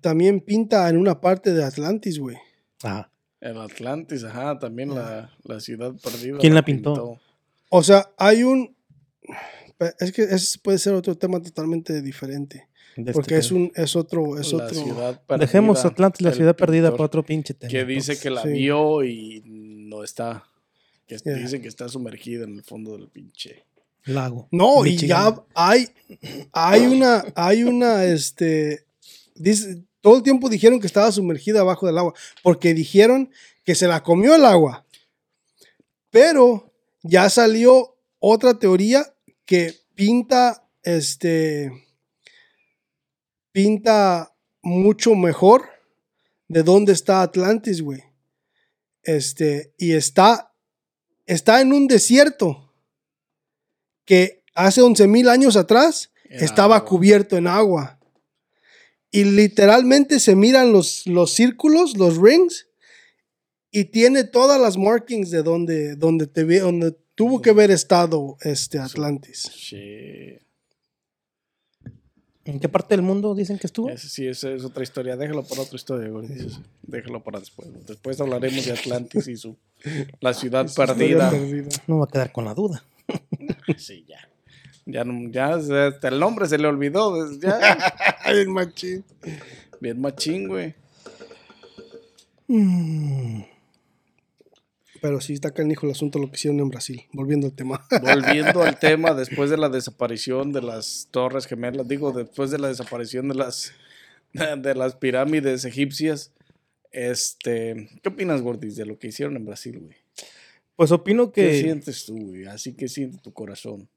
[0.01, 2.37] también pinta en una parte de Atlantis, güey.
[2.83, 3.09] Ah.
[3.43, 6.37] El Atlantis, ajá, también la, la ciudad perdida.
[6.37, 7.19] ¿Quién la pintó?
[7.69, 8.73] O sea, hay un...
[9.99, 12.69] Es que ese puede ser otro tema totalmente diferente.
[12.95, 15.45] De este Porque es un es otro es la otro ciudad perdida.
[15.45, 17.69] Dejemos Atlantis, la ciudad perdida, para otro pinche tema.
[17.71, 18.49] Que dice que la Sí.
[18.49, 20.45] vio y no está.
[21.07, 21.35] Que Yeah.
[21.35, 23.63] dice que está sumergida en el fondo del pinche.
[24.05, 24.47] Lago.
[24.51, 25.87] No, y ya hay
[26.51, 28.85] hay una hay una este
[29.35, 33.29] dice todo el tiempo dijeron que estaba sumergida abajo del agua porque dijeron
[33.63, 34.85] que se la comió el agua.
[36.09, 36.71] Pero
[37.01, 39.13] ya salió otra teoría
[39.45, 41.71] que pinta este
[43.53, 45.63] pinta mucho mejor
[46.49, 48.03] de dónde está Atlantis, güey.
[49.03, 50.53] Este, y está,
[51.25, 52.73] está en un desierto
[54.05, 56.87] que hace 11 mil años atrás estaba agua.
[56.87, 57.99] cubierto en agua.
[59.11, 62.67] Y literalmente se miran los, los círculos, los rings,
[63.69, 68.37] y tiene todas las markings de donde, donde, te ve, donde tuvo que haber estado
[68.41, 69.49] este Atlantis.
[69.51, 70.43] Shit.
[72.45, 73.89] ¿En qué parte del mundo dicen que estuvo?
[73.89, 75.15] Ese sí, esa es otra historia.
[75.15, 76.27] Déjalo para otra historia, güey.
[76.81, 77.69] Déjalo para después.
[77.87, 79.55] Después hablaremos de Atlantis y su
[80.19, 81.29] la ciudad perdida.
[81.29, 81.69] perdida.
[81.87, 82.83] No va a quedar con la duda.
[83.77, 84.17] Sí, ya.
[84.85, 87.31] Ya, ya hasta el nombre se le olvidó.
[87.39, 87.77] Ya.
[88.23, 89.03] Ay, machín.
[89.79, 90.75] Bien machín, güey.
[92.47, 93.41] Mm.
[95.03, 97.03] Pero sí está canijo el asunto lo que hicieron en Brasil.
[97.11, 97.85] Volviendo al tema.
[98.01, 102.69] Volviendo al tema, después de la desaparición de las Torres Gemelas, digo, después de la
[102.69, 103.73] desaparición de las,
[104.31, 106.31] de las pirámides egipcias,
[106.93, 109.97] este, ¿qué opinas, Gordis, de lo que hicieron en Brasil, güey?
[110.77, 112.45] Pues opino ¿Qué que sientes tú, güey?
[112.45, 113.89] Así que siente tu corazón.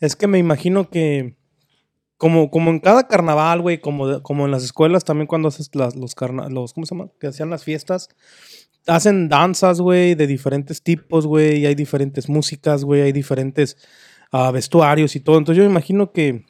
[0.00, 1.36] es que me imagino que
[2.16, 5.96] como, como en cada carnaval, güey, como, como en las escuelas también cuando haces las,
[5.96, 7.10] los carnavales, los, ¿cómo se llama?
[7.20, 8.08] Que hacían las fiestas.
[8.86, 13.76] Hacen danzas, güey, de diferentes tipos, güey, hay diferentes músicas, güey, hay diferentes
[14.32, 15.38] ah, vestuarios y todo.
[15.38, 16.44] Entonces yo me imagino que,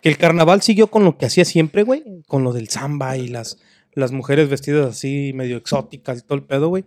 [0.00, 3.28] que el carnaval siguió con lo que hacía siempre, güey, con lo del samba y
[3.28, 3.58] las,
[3.94, 6.84] las mujeres vestidas así medio exóticas y todo el pedo, güey.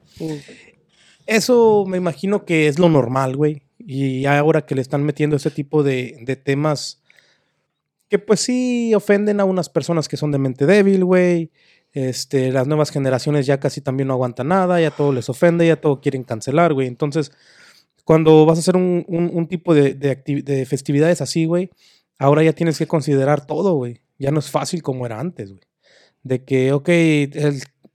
[1.25, 3.63] Eso me imagino que es lo normal, güey.
[3.79, 7.01] Y ahora que le están metiendo ese tipo de, de temas
[8.09, 11.51] que pues sí ofenden a unas personas que son de mente débil, güey.
[11.97, 15.81] Este, las nuevas generaciones ya casi también no aguantan nada, ya todo les ofende, ya
[15.81, 16.87] todo quieren cancelar, güey.
[16.87, 17.31] Entonces,
[18.03, 21.71] cuando vas a hacer un, tipo de, festividades así, güey,
[22.19, 24.01] ahora ya tienes que considerar todo, güey.
[24.19, 25.63] Ya no es fácil como era antes, güey.
[26.21, 26.87] De que, ok,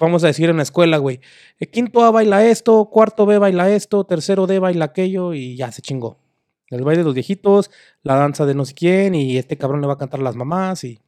[0.01, 1.21] vamos a decir en la escuela, güey,
[1.61, 5.71] el quinto A baila esto, cuarto B baila esto, tercero D baila aquello y ya
[5.71, 6.19] se chingó.
[6.71, 7.71] El baile de los viejitos,
[8.03, 10.35] la danza de no sé quién y este cabrón le va a cantar a las
[10.35, 10.99] mamás y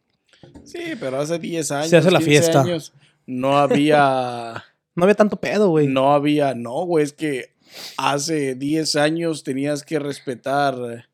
[0.62, 1.90] Sí, pero hace 10 años.
[1.90, 2.62] Se hace la 15 fiesta.
[2.62, 2.92] años,
[3.26, 4.64] no había.
[4.94, 5.88] no había tanto pedo, güey.
[5.88, 6.54] no había.
[6.54, 7.54] No, güey, es que
[7.96, 11.08] hace 10 años tenías que respetar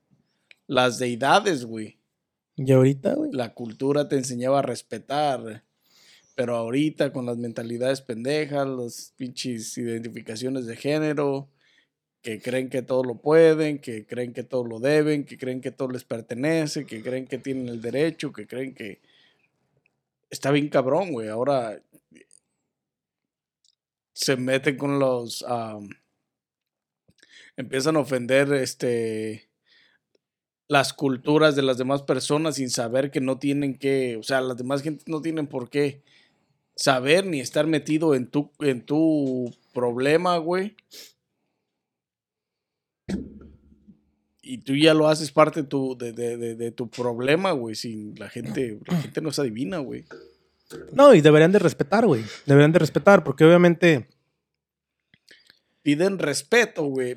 [0.66, 1.98] las deidades, güey.
[2.56, 3.30] Y ahorita, güey.
[3.32, 5.64] La cultura te enseñaba a respetar.
[6.34, 11.50] Pero ahorita con las mentalidades pendejas, las pinches identificaciones de género,
[12.22, 15.70] que creen que todo lo pueden, que creen que todo lo deben, que creen que
[15.70, 19.00] todo les pertenece, que creen que tienen el derecho, que creen que
[20.30, 21.28] está bien cabrón, güey.
[21.28, 21.82] Ahora
[24.12, 25.44] se meten con los
[27.56, 29.50] empiezan a ofender este
[30.68, 34.56] las culturas de las demás personas sin saber que no tienen que, o sea, las
[34.56, 36.02] demás gente no tienen por qué
[36.76, 40.76] saber ni estar metido en tu en tu problema, güey.
[44.52, 47.74] Y tú ya lo haces parte de tu, de, de- de- de tu problema, güey.
[47.74, 50.04] Sin la gente, la gente no se adivina, güey.
[50.92, 52.24] No, y deberían de respetar, güey.
[52.46, 54.08] Deberían de respetar, porque obviamente
[55.82, 57.16] Piden respeto, güey.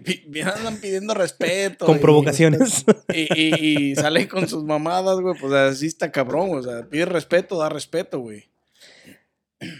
[0.55, 1.85] Andan pidiendo respeto.
[1.85, 2.85] con y- provocaciones.
[3.13, 5.35] Y, y, y salen con sus mamadas, güey.
[5.39, 8.45] Pues así está cabrón, o sea, pide respeto, da respeto, güey.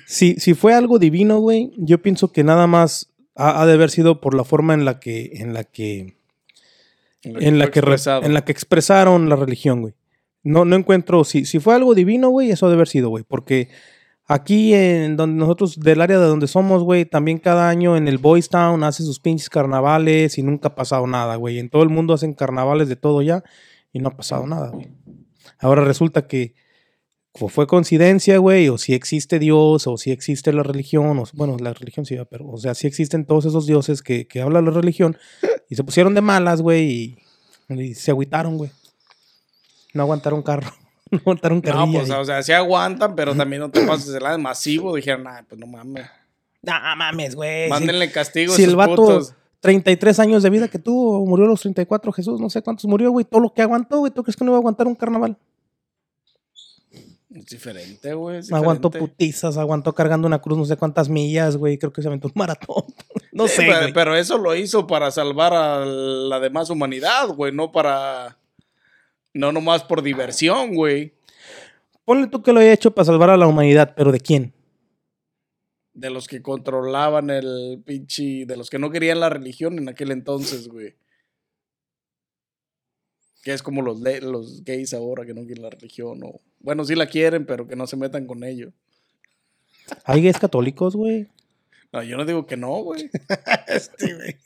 [0.06, 3.89] si, si fue algo divino, güey, yo pienso que nada más ha, ha de haber
[3.89, 6.18] sido por la forma en la que, en la que,
[7.24, 8.24] en la que, re- expresado.
[8.24, 9.94] en la que expresaron la religión, güey.
[10.44, 13.70] No, no encuentro, si, si fue algo divino, güey, eso debe haber sido, güey, porque
[14.26, 18.18] aquí en donde nosotros, del área de donde somos, güey, también cada año en el
[18.18, 21.60] Boys Town hace sus pinches carnavales y nunca ha pasado nada, güey.
[21.60, 23.44] En todo el mundo hacen carnavales de todo ya
[23.94, 24.90] y no ha pasado nada, güey.
[25.60, 26.56] Ahora resulta que
[27.40, 31.58] o fue coincidencia, güey, o si existe Dios, o si existe la religión, o bueno,
[31.60, 34.70] la religión sí, pero, o sea, si existen todos esos dioses que, que habla la
[34.72, 35.18] religión,
[35.74, 37.18] y se pusieron de malas, güey,
[37.70, 38.72] y, y se agüitaron, güey.
[39.94, 40.72] No aguantaron carro,
[41.12, 42.00] no aguantaron No, carrilla.
[42.00, 44.96] pues, y- o sea, sí aguantan, pero también no te pases de la de masivo.
[44.96, 46.06] Dijeron, nah, pues no mames.
[46.62, 47.70] No mames, güey.
[47.70, 49.34] Mándenle castigo a si el vato, putos.
[49.60, 53.12] 33 años de vida que tuvo, murió a los 34, Jesús, no sé cuántos murió,
[53.12, 53.26] güey.
[53.26, 54.12] Todo lo que aguantó, güey.
[54.12, 55.38] ¿Tú crees que no iba a aguantar un carnaval?
[57.34, 58.42] Es diferente, güey.
[58.42, 59.00] diferente.
[59.00, 61.78] putizas, aguantó cargando una cruz no sé cuántas millas, güey.
[61.78, 62.84] Creo que se aventó un maratón.
[63.32, 63.94] no Sí, sé, pero, güey.
[63.94, 68.38] pero eso lo hizo para salvar a la demás humanidad, güey, no para.
[69.34, 71.14] No nomás por diversión, güey.
[72.06, 74.54] Ponle tú que lo haya hecho para salvar a la humanidad, pero ¿de quién?
[75.94, 78.46] De los que controlaban el pinche.
[78.46, 80.96] De los que no querían la religión en aquel entonces, güey.
[83.44, 86.24] Que es como los, los gays ahora que no quieren la religión.
[86.24, 88.72] O, bueno, sí la quieren, pero que no se metan con ello.
[90.06, 91.28] Hay gays católicos, güey.
[91.91, 93.10] No, yo no digo que no, güey.
[93.68, 94.38] Este, güey.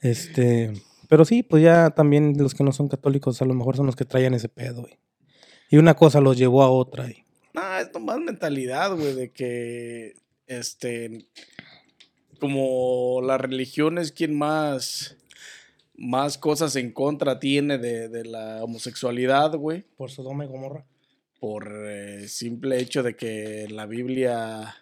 [0.00, 0.72] Este,
[1.08, 3.96] pero sí, pues ya también los que no son católicos a lo mejor son los
[3.96, 4.98] que traían ese pedo, güey.
[5.70, 7.10] Y una cosa los llevó a otra.
[7.10, 10.16] Y, No, es nomás mentalidad, güey, de que,
[10.46, 11.26] este,
[12.38, 15.16] como la religión es quien más,
[15.98, 20.86] más cosas en contra tiene de, de la homosexualidad, güey, por Sodoma y Gomorra.
[21.40, 24.76] por eh, simple hecho de que la Biblia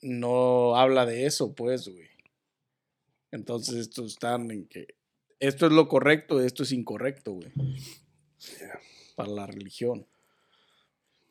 [0.00, 2.08] no habla de eso, pues, güey.
[3.30, 4.96] Entonces estos están en que
[5.38, 7.52] esto es lo correcto, esto es incorrecto, güey.
[9.16, 10.06] Para la religión.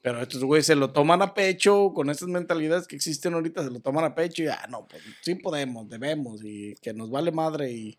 [0.03, 3.71] Pero estos güeyes se lo toman a pecho con estas mentalidades que existen ahorita, se
[3.71, 7.31] lo toman a pecho y ah, no, pues sí podemos, debemos y que nos vale
[7.31, 7.97] madre y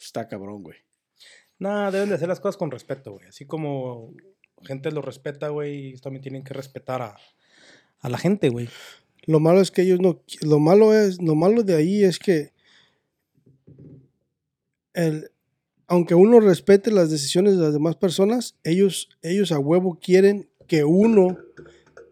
[0.00, 0.78] está cabrón, güey.
[1.58, 3.26] Nada, deben de hacer las cosas con respeto, güey.
[3.26, 4.14] Así como
[4.62, 7.16] gente lo respeta, güey, ellos también tienen que respetar a,
[8.00, 8.70] a la gente, güey.
[9.26, 10.22] Lo malo es que ellos no.
[10.40, 11.20] Lo malo es.
[11.20, 12.52] Lo malo de ahí es que.
[14.94, 15.30] El,
[15.86, 20.84] aunque uno respete las decisiones de las demás personas, ellos, ellos a huevo quieren que
[20.84, 21.38] uno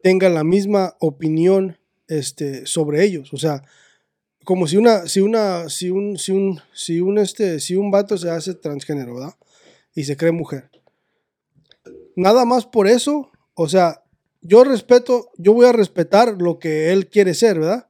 [0.02, 1.78] tenga la misma opinión
[2.08, 3.32] este, sobre ellos.
[3.32, 3.62] O sea,
[4.44, 8.18] como si una, si una, si un, si un, si un, este, si un vato
[8.18, 9.34] se hace transgénero, ¿verdad?
[9.94, 10.70] Y se cree mujer.
[12.16, 14.02] Nada más por eso, o sea,
[14.40, 17.88] yo respeto, yo voy a respetar lo que él quiere ser, ¿verdad?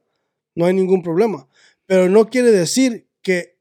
[0.55, 1.47] No hay ningún problema.
[1.85, 3.57] Pero no quiere decir que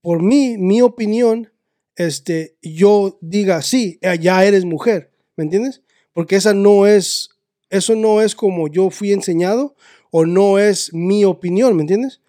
[0.00, 1.52] por mí, mi opinión,
[1.96, 5.82] este, yo diga, sí, ya eres mujer, ¿me entiendes?
[6.12, 7.30] Porque esa no es,
[7.70, 9.76] eso no es como yo fui enseñado
[10.10, 12.20] o no es mi opinión, ¿me entiendes?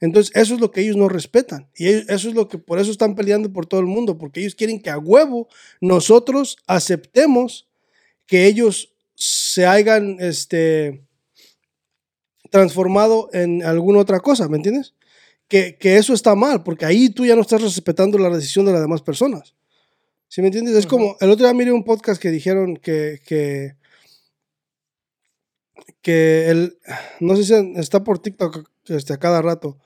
[0.00, 1.68] Entonces, eso es lo que ellos no respetan.
[1.76, 4.54] Y eso es lo que por eso están peleando por todo el mundo, porque ellos
[4.54, 5.48] quieren que a huevo
[5.80, 7.68] nosotros aceptemos
[8.26, 11.04] que ellos se hayan este,
[12.50, 14.94] transformado en alguna otra cosa, ¿me entiendes?
[15.48, 18.80] Que, eso está mal, porque ahí tú ya no estás respetando la decisión de las
[18.80, 19.54] demás personas.
[20.30, 20.76] ¿Sí me entiendes?
[20.76, 23.74] Es como, el otro día miré un podcast que dijeron que, que,
[26.02, 26.78] que el,
[27.18, 29.80] no sé si está por TikTok este, a cada rato,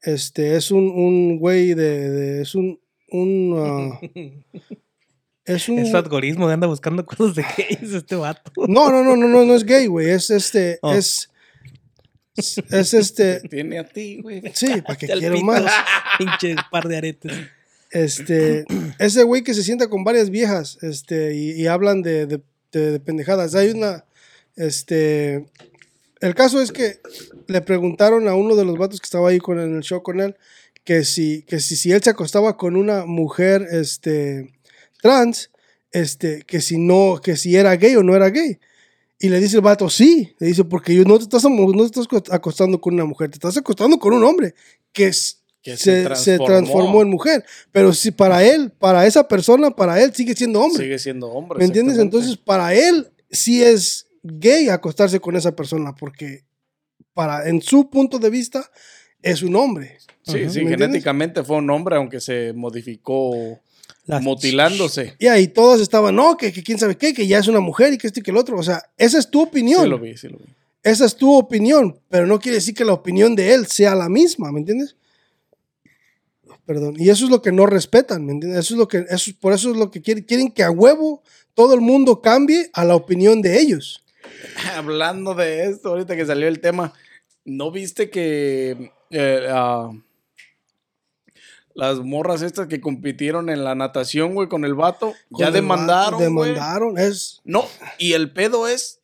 [0.00, 3.98] este, es un, un güey de, es un, un uh,
[5.44, 5.80] es un...
[5.80, 8.52] Es algoritmo anda buscando cosas de gays este vato.
[8.68, 10.92] No, no, no, no, no, no es gay, güey, es este, oh.
[10.92, 11.28] es...
[12.36, 13.40] Es este.
[13.48, 14.40] Tiene a ti, güey.
[14.54, 15.64] Sí, para que quiero más.
[16.18, 17.32] Pinche par de aretes.
[17.90, 18.64] Este,
[18.98, 22.40] ese güey que se sienta con varias viejas, este, y, hablan de, de,
[22.72, 23.54] de, pendejadas.
[23.54, 24.04] Hay una,
[24.56, 25.46] este,
[26.20, 27.00] el caso es que
[27.46, 30.20] le preguntaron a uno de los vatos que estaba ahí con, en el show con
[30.20, 30.36] él
[30.88, 34.54] que si, que si, si él se acostaba con una mujer este,
[35.02, 35.50] trans,
[35.92, 38.58] este, que si no, que si era gay o no era gay.
[39.18, 40.34] Y le dice el vato, sí.
[40.38, 43.58] Le dice, porque yo no te estás, no estás acostando con una mujer, te estás
[43.58, 44.54] acostando con un hombre
[44.94, 45.10] que,
[45.62, 47.02] se, se, transformó.
[47.02, 47.44] en mujer.
[47.72, 50.84] Pero si para él, para esa persona, para él sigue siendo hombre.
[50.84, 51.58] Sigue siendo hombre.
[51.58, 51.98] ¿Me entiendes?
[51.98, 56.44] Entonces, para él sí es gay acostarse con esa persona porque
[57.14, 58.70] para en su punto de vista
[59.22, 59.98] es un hombre.
[60.22, 63.60] Sí, sí, genéticamente fue un hombre aunque se modificó
[64.20, 65.14] mutilándose.
[65.18, 67.98] Y ahí todos estaban, no, que, quién sabe qué, que ya es una mujer y
[67.98, 68.58] que esto y que el otro.
[68.58, 69.82] O sea, esa es tu opinión.
[69.82, 70.44] Sí lo vi, sí lo vi.
[70.82, 74.08] Esa es tu opinión, pero no quiere decir que la opinión de él sea la
[74.08, 74.96] misma, ¿me entiendes?
[76.68, 76.96] Perdón.
[76.98, 78.60] Y eso es lo que no respetan, ¿me entiendes?
[78.60, 81.22] Eso es lo que, eso, por eso es lo que quieren, quieren que a huevo
[81.54, 84.04] todo el mundo cambie a la opinión de ellos.
[84.76, 86.92] hablando de esto, ahorita que salió el tema,
[87.46, 89.92] ¿no viste que eh, ah,
[91.72, 96.98] las morras estas que compitieron en la natación, güey, con el vato, ya demandaron, Demandaron,
[96.98, 97.40] es...
[97.44, 97.64] No,
[97.96, 99.00] y el pedo es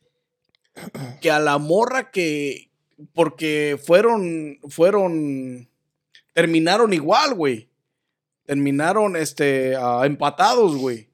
[1.19, 2.69] que a la morra que...
[3.15, 5.67] Porque fueron, fueron,
[6.35, 7.69] terminaron igual, güey.
[8.45, 11.09] Terminaron, este, ah, empatados, güey.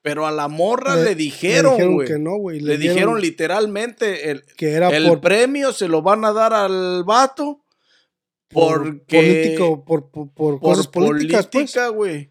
[0.00, 2.08] Pero a la morra le, dijeron, güey.
[2.18, 7.04] No, le, dijeron literalmente el, que era el premio se lo van a dar al
[7.04, 7.62] vato
[8.48, 11.72] porque político, por, por, cosas políticas, pues.
[11.72, 12.30] política, güey.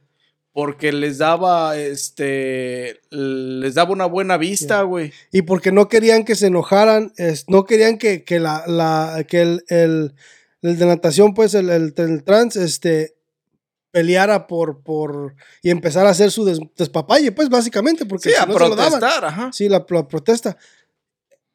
[0.54, 5.14] Porque les daba, este, les daba una buena vista, güey.
[5.32, 7.14] Y porque no querían que se enojaran,
[7.48, 10.14] no querían que, que la, la, que el, el,
[10.62, 13.16] el de natación, pues, el, el, el trans, este,
[13.92, 16.46] peleara por, por, y empezar a hacer su
[16.76, 19.52] despapalle, pues básicamente, porque sí, a protestar, ajá.
[19.52, 20.58] Sí, la, protesta.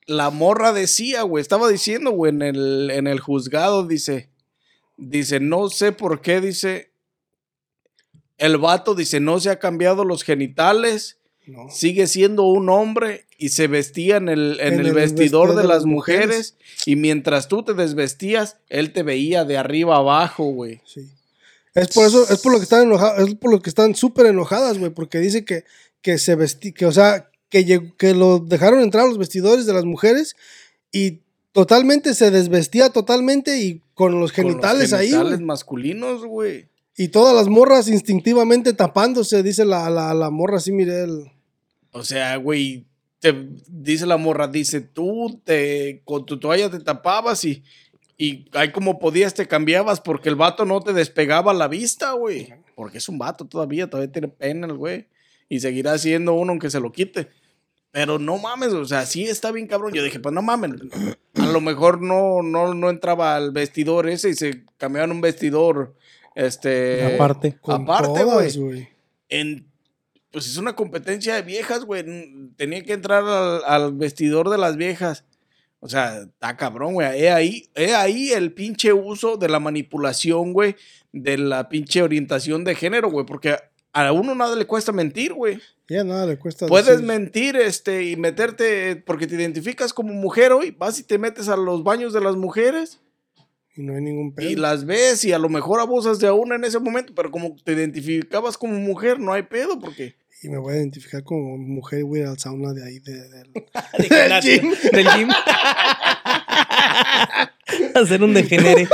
[0.07, 4.31] La morra decía, güey, estaba diciendo, güey, en el, en el juzgado, dice,
[4.97, 6.93] dice, no sé por qué, dice,
[8.39, 11.19] el vato dice, no se ha cambiado los genitales,
[11.71, 16.57] sigue siendo un hombre y se vestía en el, en, el, vestidor, de, las mujeres,
[16.87, 20.81] y mientras tú te desvestías, él te veía de arriba abajo, güey.
[20.85, 21.09] Sí.
[21.75, 24.27] Es por eso, es por lo que están enojadas, es por lo que están súper
[24.27, 25.65] enojadas, güey, porque dice que,
[26.01, 29.75] que se vestí, que, o sea, que, que lo dejaron entrar a los vestidores de
[29.75, 30.37] las mujeres
[30.91, 31.21] y
[31.53, 35.11] totalmente se desvestía totalmente y con los genitales, ahí.
[35.11, 36.69] Genitales masculinos, güey.
[36.97, 41.31] Y todas las morras instintivamente tapándose, dice la, la, la morra así, mire él.
[41.97, 42.87] O sea, güey,
[43.19, 43.35] te
[43.69, 47.63] dice la morra, dice, tú te con tu toalla te tapabas y
[48.19, 52.53] y ahí como podías te cambiabas porque el vato no te despegaba la vista, güey.
[52.75, 55.09] Porque es un vato todavía, todavía tiene pena el güey.
[55.49, 57.29] Y seguirá siendo uno aunque se lo quite.
[57.91, 59.93] Pero no mames, o sea, sí está bien cabrón.
[59.93, 60.73] Yo dije, pues no mames.
[61.35, 65.95] A lo mejor no, no, no entraba al vestidor ese y se cambiaban un vestidor.
[66.35, 67.15] Este.
[67.15, 67.59] Aparte.
[67.65, 68.89] Aparte, güey.
[69.29, 69.67] En.
[70.37, 72.05] Pues es una competencia de viejas, güey.
[72.57, 75.25] Tenía que entrar al, al vestidor de las viejas
[75.81, 77.07] O sea, está cabrón, güey.
[77.23, 80.77] He ahí, he ahí el pinche uso de la manipulación, güey,
[81.13, 83.57] de la pinche orientación de género, güey, porque
[83.95, 85.59] a uno nada le cuesta mentir, güey.
[85.89, 86.67] Ya nada le cuesta.
[86.67, 91.17] Puedes decir- mentir este, y meterte, porque te identificas como mujer hoy, vas y te
[91.17, 93.01] metes a los baños de las mujeres
[93.75, 94.51] Y no hay ningún pedo.
[94.51, 97.57] y las ves y a lo mejor abusas de una en ese momento, pero como
[97.65, 100.15] te identificabas como mujer, no hay pedo, porque...
[100.47, 103.01] Y me voy a identificar como mujer y voy a ir al sauna de ahí.
[103.01, 103.53] De, del-
[103.99, 104.73] Del gym.
[104.93, 105.29] Del gym.
[107.97, 108.87] Hacer un degenere.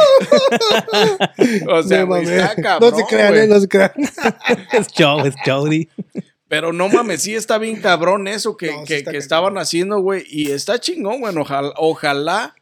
[1.68, 3.92] O sea, está cabrón, no se crean, eh, no se crean.
[4.72, 5.34] Es show, es
[5.68, 5.88] di.
[6.48, 9.22] Pero no mames, sí está bien cabrón eso que, No, que- está que cabrón.
[9.22, 10.24] estaban haciendo, güey.
[10.28, 11.36] Y está chingón, güey.
[11.36, 12.54] Ojalá, ojalá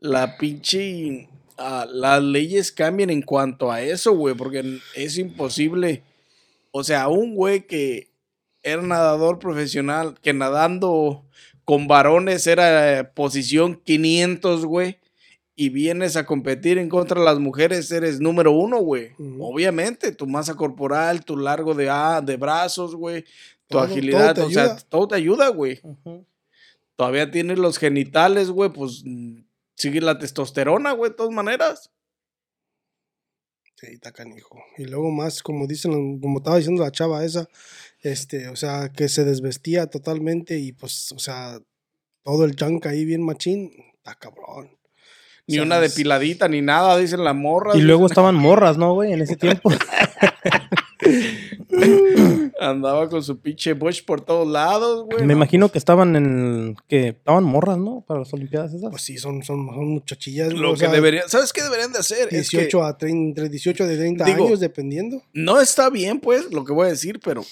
[0.00, 1.28] la pinche.
[1.58, 4.36] ah, las leyes cambien en cuanto a eso, güey.
[4.36, 6.02] Porque es imposible.
[6.70, 8.11] O sea, un güey que
[8.62, 11.24] era nadador profesional, que nadando
[11.64, 14.98] con varones era eh, posición 500, güey.
[15.54, 19.10] Y vienes a competir en contra de las mujeres, eres número uno, güey.
[19.38, 23.22] Obviamente, tu masa corporal, tu largo de, ah, de brazos, güey.
[23.22, 23.28] Tu
[23.78, 24.78] Todo- agilidad, todo o sea, ayuda.
[24.88, 25.80] todo te ayuda, güey.
[26.96, 29.40] Todavía tienes los genitales, güey, pues mm,
[29.76, 31.90] sigue la testosterona, güey, de todas maneras.
[33.76, 34.58] Sí, está canijo.
[34.78, 37.48] Y luego más, como dicen, como estaba diciendo la chava esa,
[38.02, 41.58] este, o sea, que se desvestía totalmente y pues, o sea,
[42.24, 44.70] todo el junk ahí bien machín, está cabrón.
[45.46, 47.76] Ni O sea, una es- depiladita, ni nada, dicen la morra.
[47.76, 49.12] Y luego estaban morras, ¿no, güey?
[49.12, 49.70] En ese tiempo.
[52.60, 55.20] Andaba con su pinche bush por todos lados, güey.
[55.22, 56.76] Me no, imagino que estaban en.
[56.88, 58.04] que estaban morras, ¿no?
[58.06, 58.90] Para las Olimpiadas esas.
[58.90, 60.48] Pues sí, son, son, son muchachillas.
[60.50, 62.28] pues, Lo o que sea, deberían, ¿sabes qué deberían de hacer?
[62.30, 65.22] Es que 18 a 30, entre 18 de 30 Digo, años, dependiendo.
[65.32, 67.44] no está bien, pues, lo que voy a decir, pero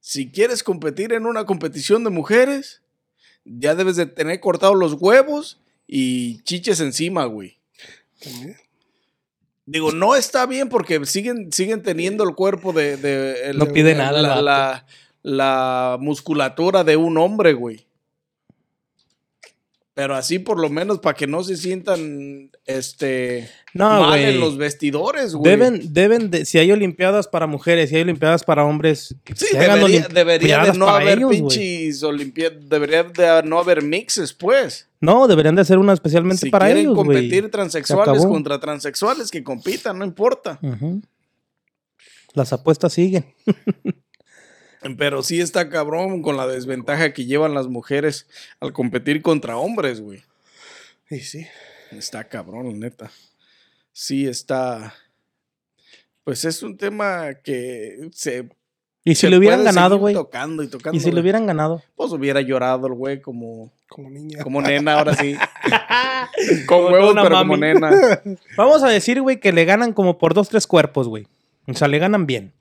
[0.00, 2.82] si quieres competir en una competición de mujeres,
[3.44, 7.58] ya debes de tener cortados los huevos y chiches encima, güey.
[8.22, 8.56] También.
[9.66, 13.52] Digo, no está bien porque siguen, siguen teniendo el cuerpo de...
[13.54, 14.86] No pide nada la,
[15.22, 17.87] la musculatura de un hombre, güey.
[19.98, 24.56] Pero así por lo menos para que no se sientan este No, mal en los
[24.56, 25.50] vestidores, güey.
[25.50, 29.80] Deben, deben de, si hay olimpiadas para mujeres, si hay olimpiadas para hombres, Sí, hagan
[29.80, 31.40] debería, debería de no haber ellos, güey.
[31.40, 34.88] pinches olimpiadas, debería de no haber mixes, pues.
[35.00, 39.42] No, deberían de hacer una especialmente Si para quieren ellos, competir transexuales contra transexuales, que
[39.42, 40.60] compitan, no importa.
[42.34, 43.34] Las apuestas siguen.
[44.96, 48.26] Pero sí está cabrón con la desventaja que llevan las mujeres
[48.60, 50.22] al competir contra hombres, güey.
[51.10, 51.46] Y sí.
[51.90, 53.10] Está cabrón, neta.
[53.92, 54.94] Sí está.
[56.24, 58.48] Pues es un tema que se.
[59.04, 60.14] Y si se le hubieran ganado, güey.
[60.14, 60.96] Tocando y tocando.
[60.96, 61.82] Y si le hubieran ganado.
[61.96, 64.42] Pues hubiera llorado el güey como, Como niña.
[64.42, 65.34] como nena, ahora sí.
[66.66, 67.90] con Como huevos, pero como nena.
[68.56, 71.26] Vamos a decir, güey, que le ganan como por dos, tres cuerpos, güey.
[71.66, 72.52] O sea, le ganan bien.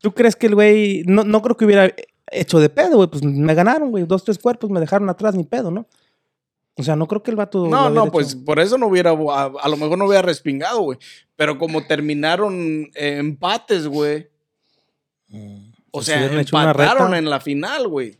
[0.00, 1.02] ¿Tú crees que el güey...
[1.06, 1.92] No, no creo que hubiera
[2.30, 3.08] hecho de pedo, güey.
[3.08, 4.04] Pues me ganaron, güey.
[4.04, 5.86] Dos, tres cuerpos me dejaron atrás, ni pedo, ¿no?
[6.76, 7.66] O sea, no creo que el vato...
[7.66, 8.44] No, no, pues hecho.
[8.44, 9.10] por eso no hubiera.
[9.10, 10.98] A, a lo mejor no hubiera respingado, güey.
[11.34, 12.54] Pero como terminaron
[12.94, 14.28] eh, empates, güey.
[15.30, 18.18] O Pues sea, una empataron en la final, güey.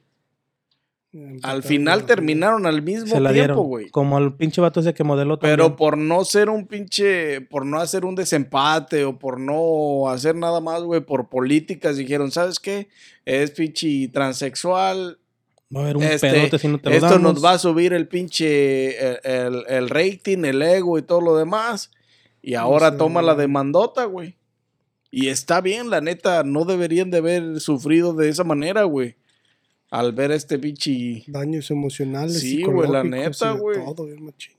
[1.43, 3.89] Al final terminaron al mismo Se la tiempo, güey.
[3.89, 7.79] Como el pinche vato ese que modeló Pero por no ser un pinche, por no
[7.81, 12.89] hacer un desempate o por no hacer nada más, güey, por políticas, dijeron, ¿sabes qué?
[13.25, 15.19] Es pinche transexual.
[15.75, 17.35] Va a haber un este, pedote si no te lo Esto damos.
[17.35, 21.37] nos va a subir el pinche, el, el- el rating, el ego y todo lo
[21.37, 21.91] demás.
[22.43, 24.37] Y ahora sé, toma la demandota, güey.
[25.11, 29.17] Y está bien, la neta, no deberían de haber sufrido de esa manera, güey.
[29.91, 31.25] Al ver este pinche...
[31.29, 32.41] Daños emocionales.
[32.41, 33.79] Sí, güey, la neta, de güey.
[33.85, 34.55] Todo, bien machín.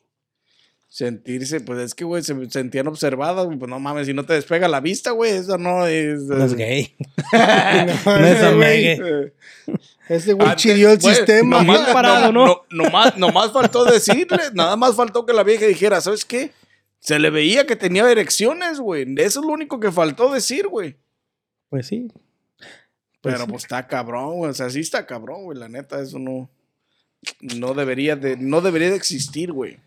[0.87, 4.33] sentirse, pues es que, güey, se sentían observadas, güey, pues no mames, si no te
[4.33, 6.21] despega la vista, güey, eso no es...
[6.23, 6.95] No es gay.
[7.31, 8.99] no No es.
[8.99, 9.33] Eh,
[10.09, 11.59] Ese güey antes, chirió el sistema.
[11.59, 12.61] Nomás, Bien parado, no- ¿no?
[12.71, 16.51] no- nomás, nomás faltó decirle, nada más faltó que la vieja dijera, ¿sabes qué?
[16.99, 19.05] Se le veía que tenía erecciones, güey.
[19.17, 20.97] Eso es lo único que faltó decir, güey.
[21.69, 22.07] Pues sí.
[23.21, 24.51] Pues Pero pues está cabrón, güey.
[24.51, 25.57] O sea, sí está cabrón, güey.
[25.57, 26.49] La neta, eso no...
[27.41, 29.77] No debería de, no debería de existir, güey.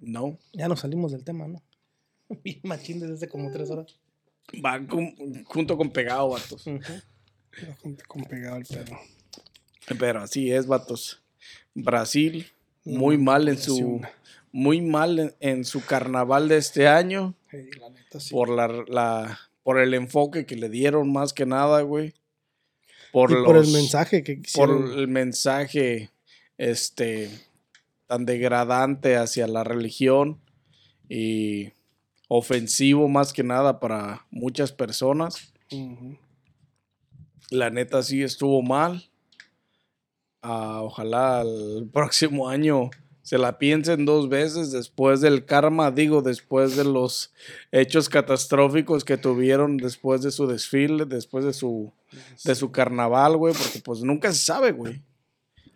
[0.00, 0.36] No.
[0.52, 1.62] Ya nos salimos del tema, ¿no?
[2.42, 3.96] Bien machín desde hace como tres horas.
[4.64, 5.14] Va con-
[5.44, 6.64] junto con pegado, vatos.
[6.64, 8.98] Gente con pegado el pedo.
[9.98, 11.22] Pero así es, vatos.
[11.74, 12.46] Brasil,
[12.84, 14.00] muy mal en su...
[14.50, 17.34] Muy mal en, en su carnaval de este año.
[17.50, 18.30] Sí, la neta, sí.
[18.30, 19.38] Por la, la...
[19.62, 22.12] Por el enfoque que le dieron más que nada, güey.
[23.12, 26.10] Por, y por el mensaje que Por el mensaje,
[26.58, 27.30] este...
[28.06, 30.40] tan degradante hacia la religión
[31.08, 31.72] y
[32.28, 35.52] ofensivo más que nada para muchas personas.
[37.50, 39.10] La neta sí estuvo mal.
[40.40, 42.90] Ah, ojalá el próximo año
[43.22, 47.32] se la piensen dos veces después del karma, digo, después de los
[47.70, 51.92] hechos catastróficos que tuvieron después de su desfile, después de su,
[52.44, 55.00] de su carnaval, güey, porque pues nunca se sabe, güey.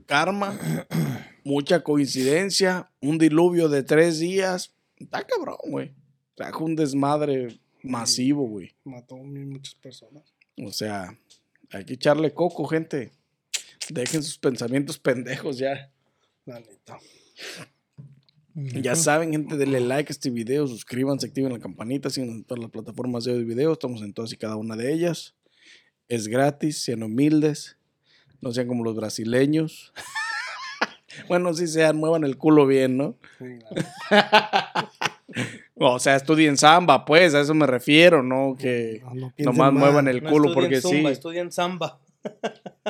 [0.07, 0.59] Karma,
[1.45, 4.73] mucha coincidencia, un diluvio de tres días.
[4.97, 5.93] Está cabrón, güey.
[6.35, 8.75] Trajo un desmadre masivo, güey.
[8.85, 10.35] Mató a muchas personas.
[10.65, 11.17] O sea,
[11.71, 13.13] hay que echarle coco, gente.
[13.89, 15.91] Dejen sus pensamientos pendejos ya.
[16.45, 16.99] La neta.
[18.55, 22.63] Ya saben, gente, denle like a este video, suscríbanse, activen la campanita, sigan en todas
[22.63, 25.35] las plataformas de audio y video, estamos en todas y cada una de ellas.
[26.09, 27.77] Es gratis, sean humildes,
[28.41, 29.93] no sean como los brasileños.
[31.29, 33.19] bueno, sí sean, muevan el culo bien, ¿no?
[33.39, 33.45] Sí,
[34.11, 34.91] la-
[35.79, 38.57] O sea, estudien samba, pues, a eso me refiero, ¿no?
[38.59, 39.75] Que no, no nomás mal.
[39.75, 40.89] muevan el No culo porque sí.
[40.89, 42.01] zumba, Estudien samba.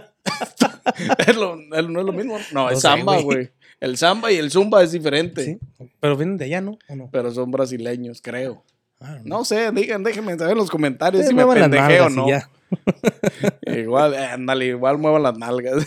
[1.26, 2.38] Es lo- es- no es lo mismo.
[2.52, 3.50] No, No es samba, güey.
[3.86, 5.44] El samba y el zumba es diferente.
[5.78, 5.88] Sí.
[6.00, 6.78] Pero vienen de allá, ¿no?
[6.88, 7.08] ¿O no?
[7.10, 8.64] Pero son brasileños, creo.
[9.00, 12.28] Ah, No sé, digan, déjenme saber en los comentarios Sí, si me pendejeo o no.
[12.28, 12.48] ya.
[13.66, 15.86] Igual, eh, ándale, igual muevan las nalgas.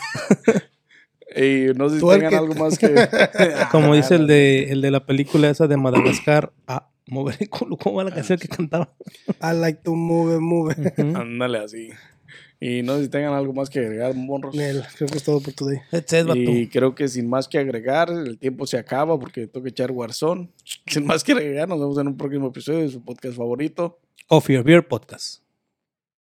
[1.35, 2.93] y no sé si tengan algo más que.
[3.71, 7.77] Como dice el de, el de la película esa de Madagascar, a mover el culo.
[7.77, 8.93] ¿Cómo va la canción que cantaba?
[9.41, 10.75] I like to move, move.
[10.97, 11.89] Ándale así.
[12.61, 14.53] Y no sé si tengan algo más que agregar, monros.
[14.53, 15.79] Nel, creo que es todo por today.
[16.35, 19.91] Y creo que sin más que agregar, el tiempo se acaba porque tengo que echar
[19.91, 20.49] Warzone.
[20.87, 23.99] Sin más que agregar, nos vemos en un próximo episodio de su podcast favorito.
[24.27, 25.41] Coffee or Beer Podcast.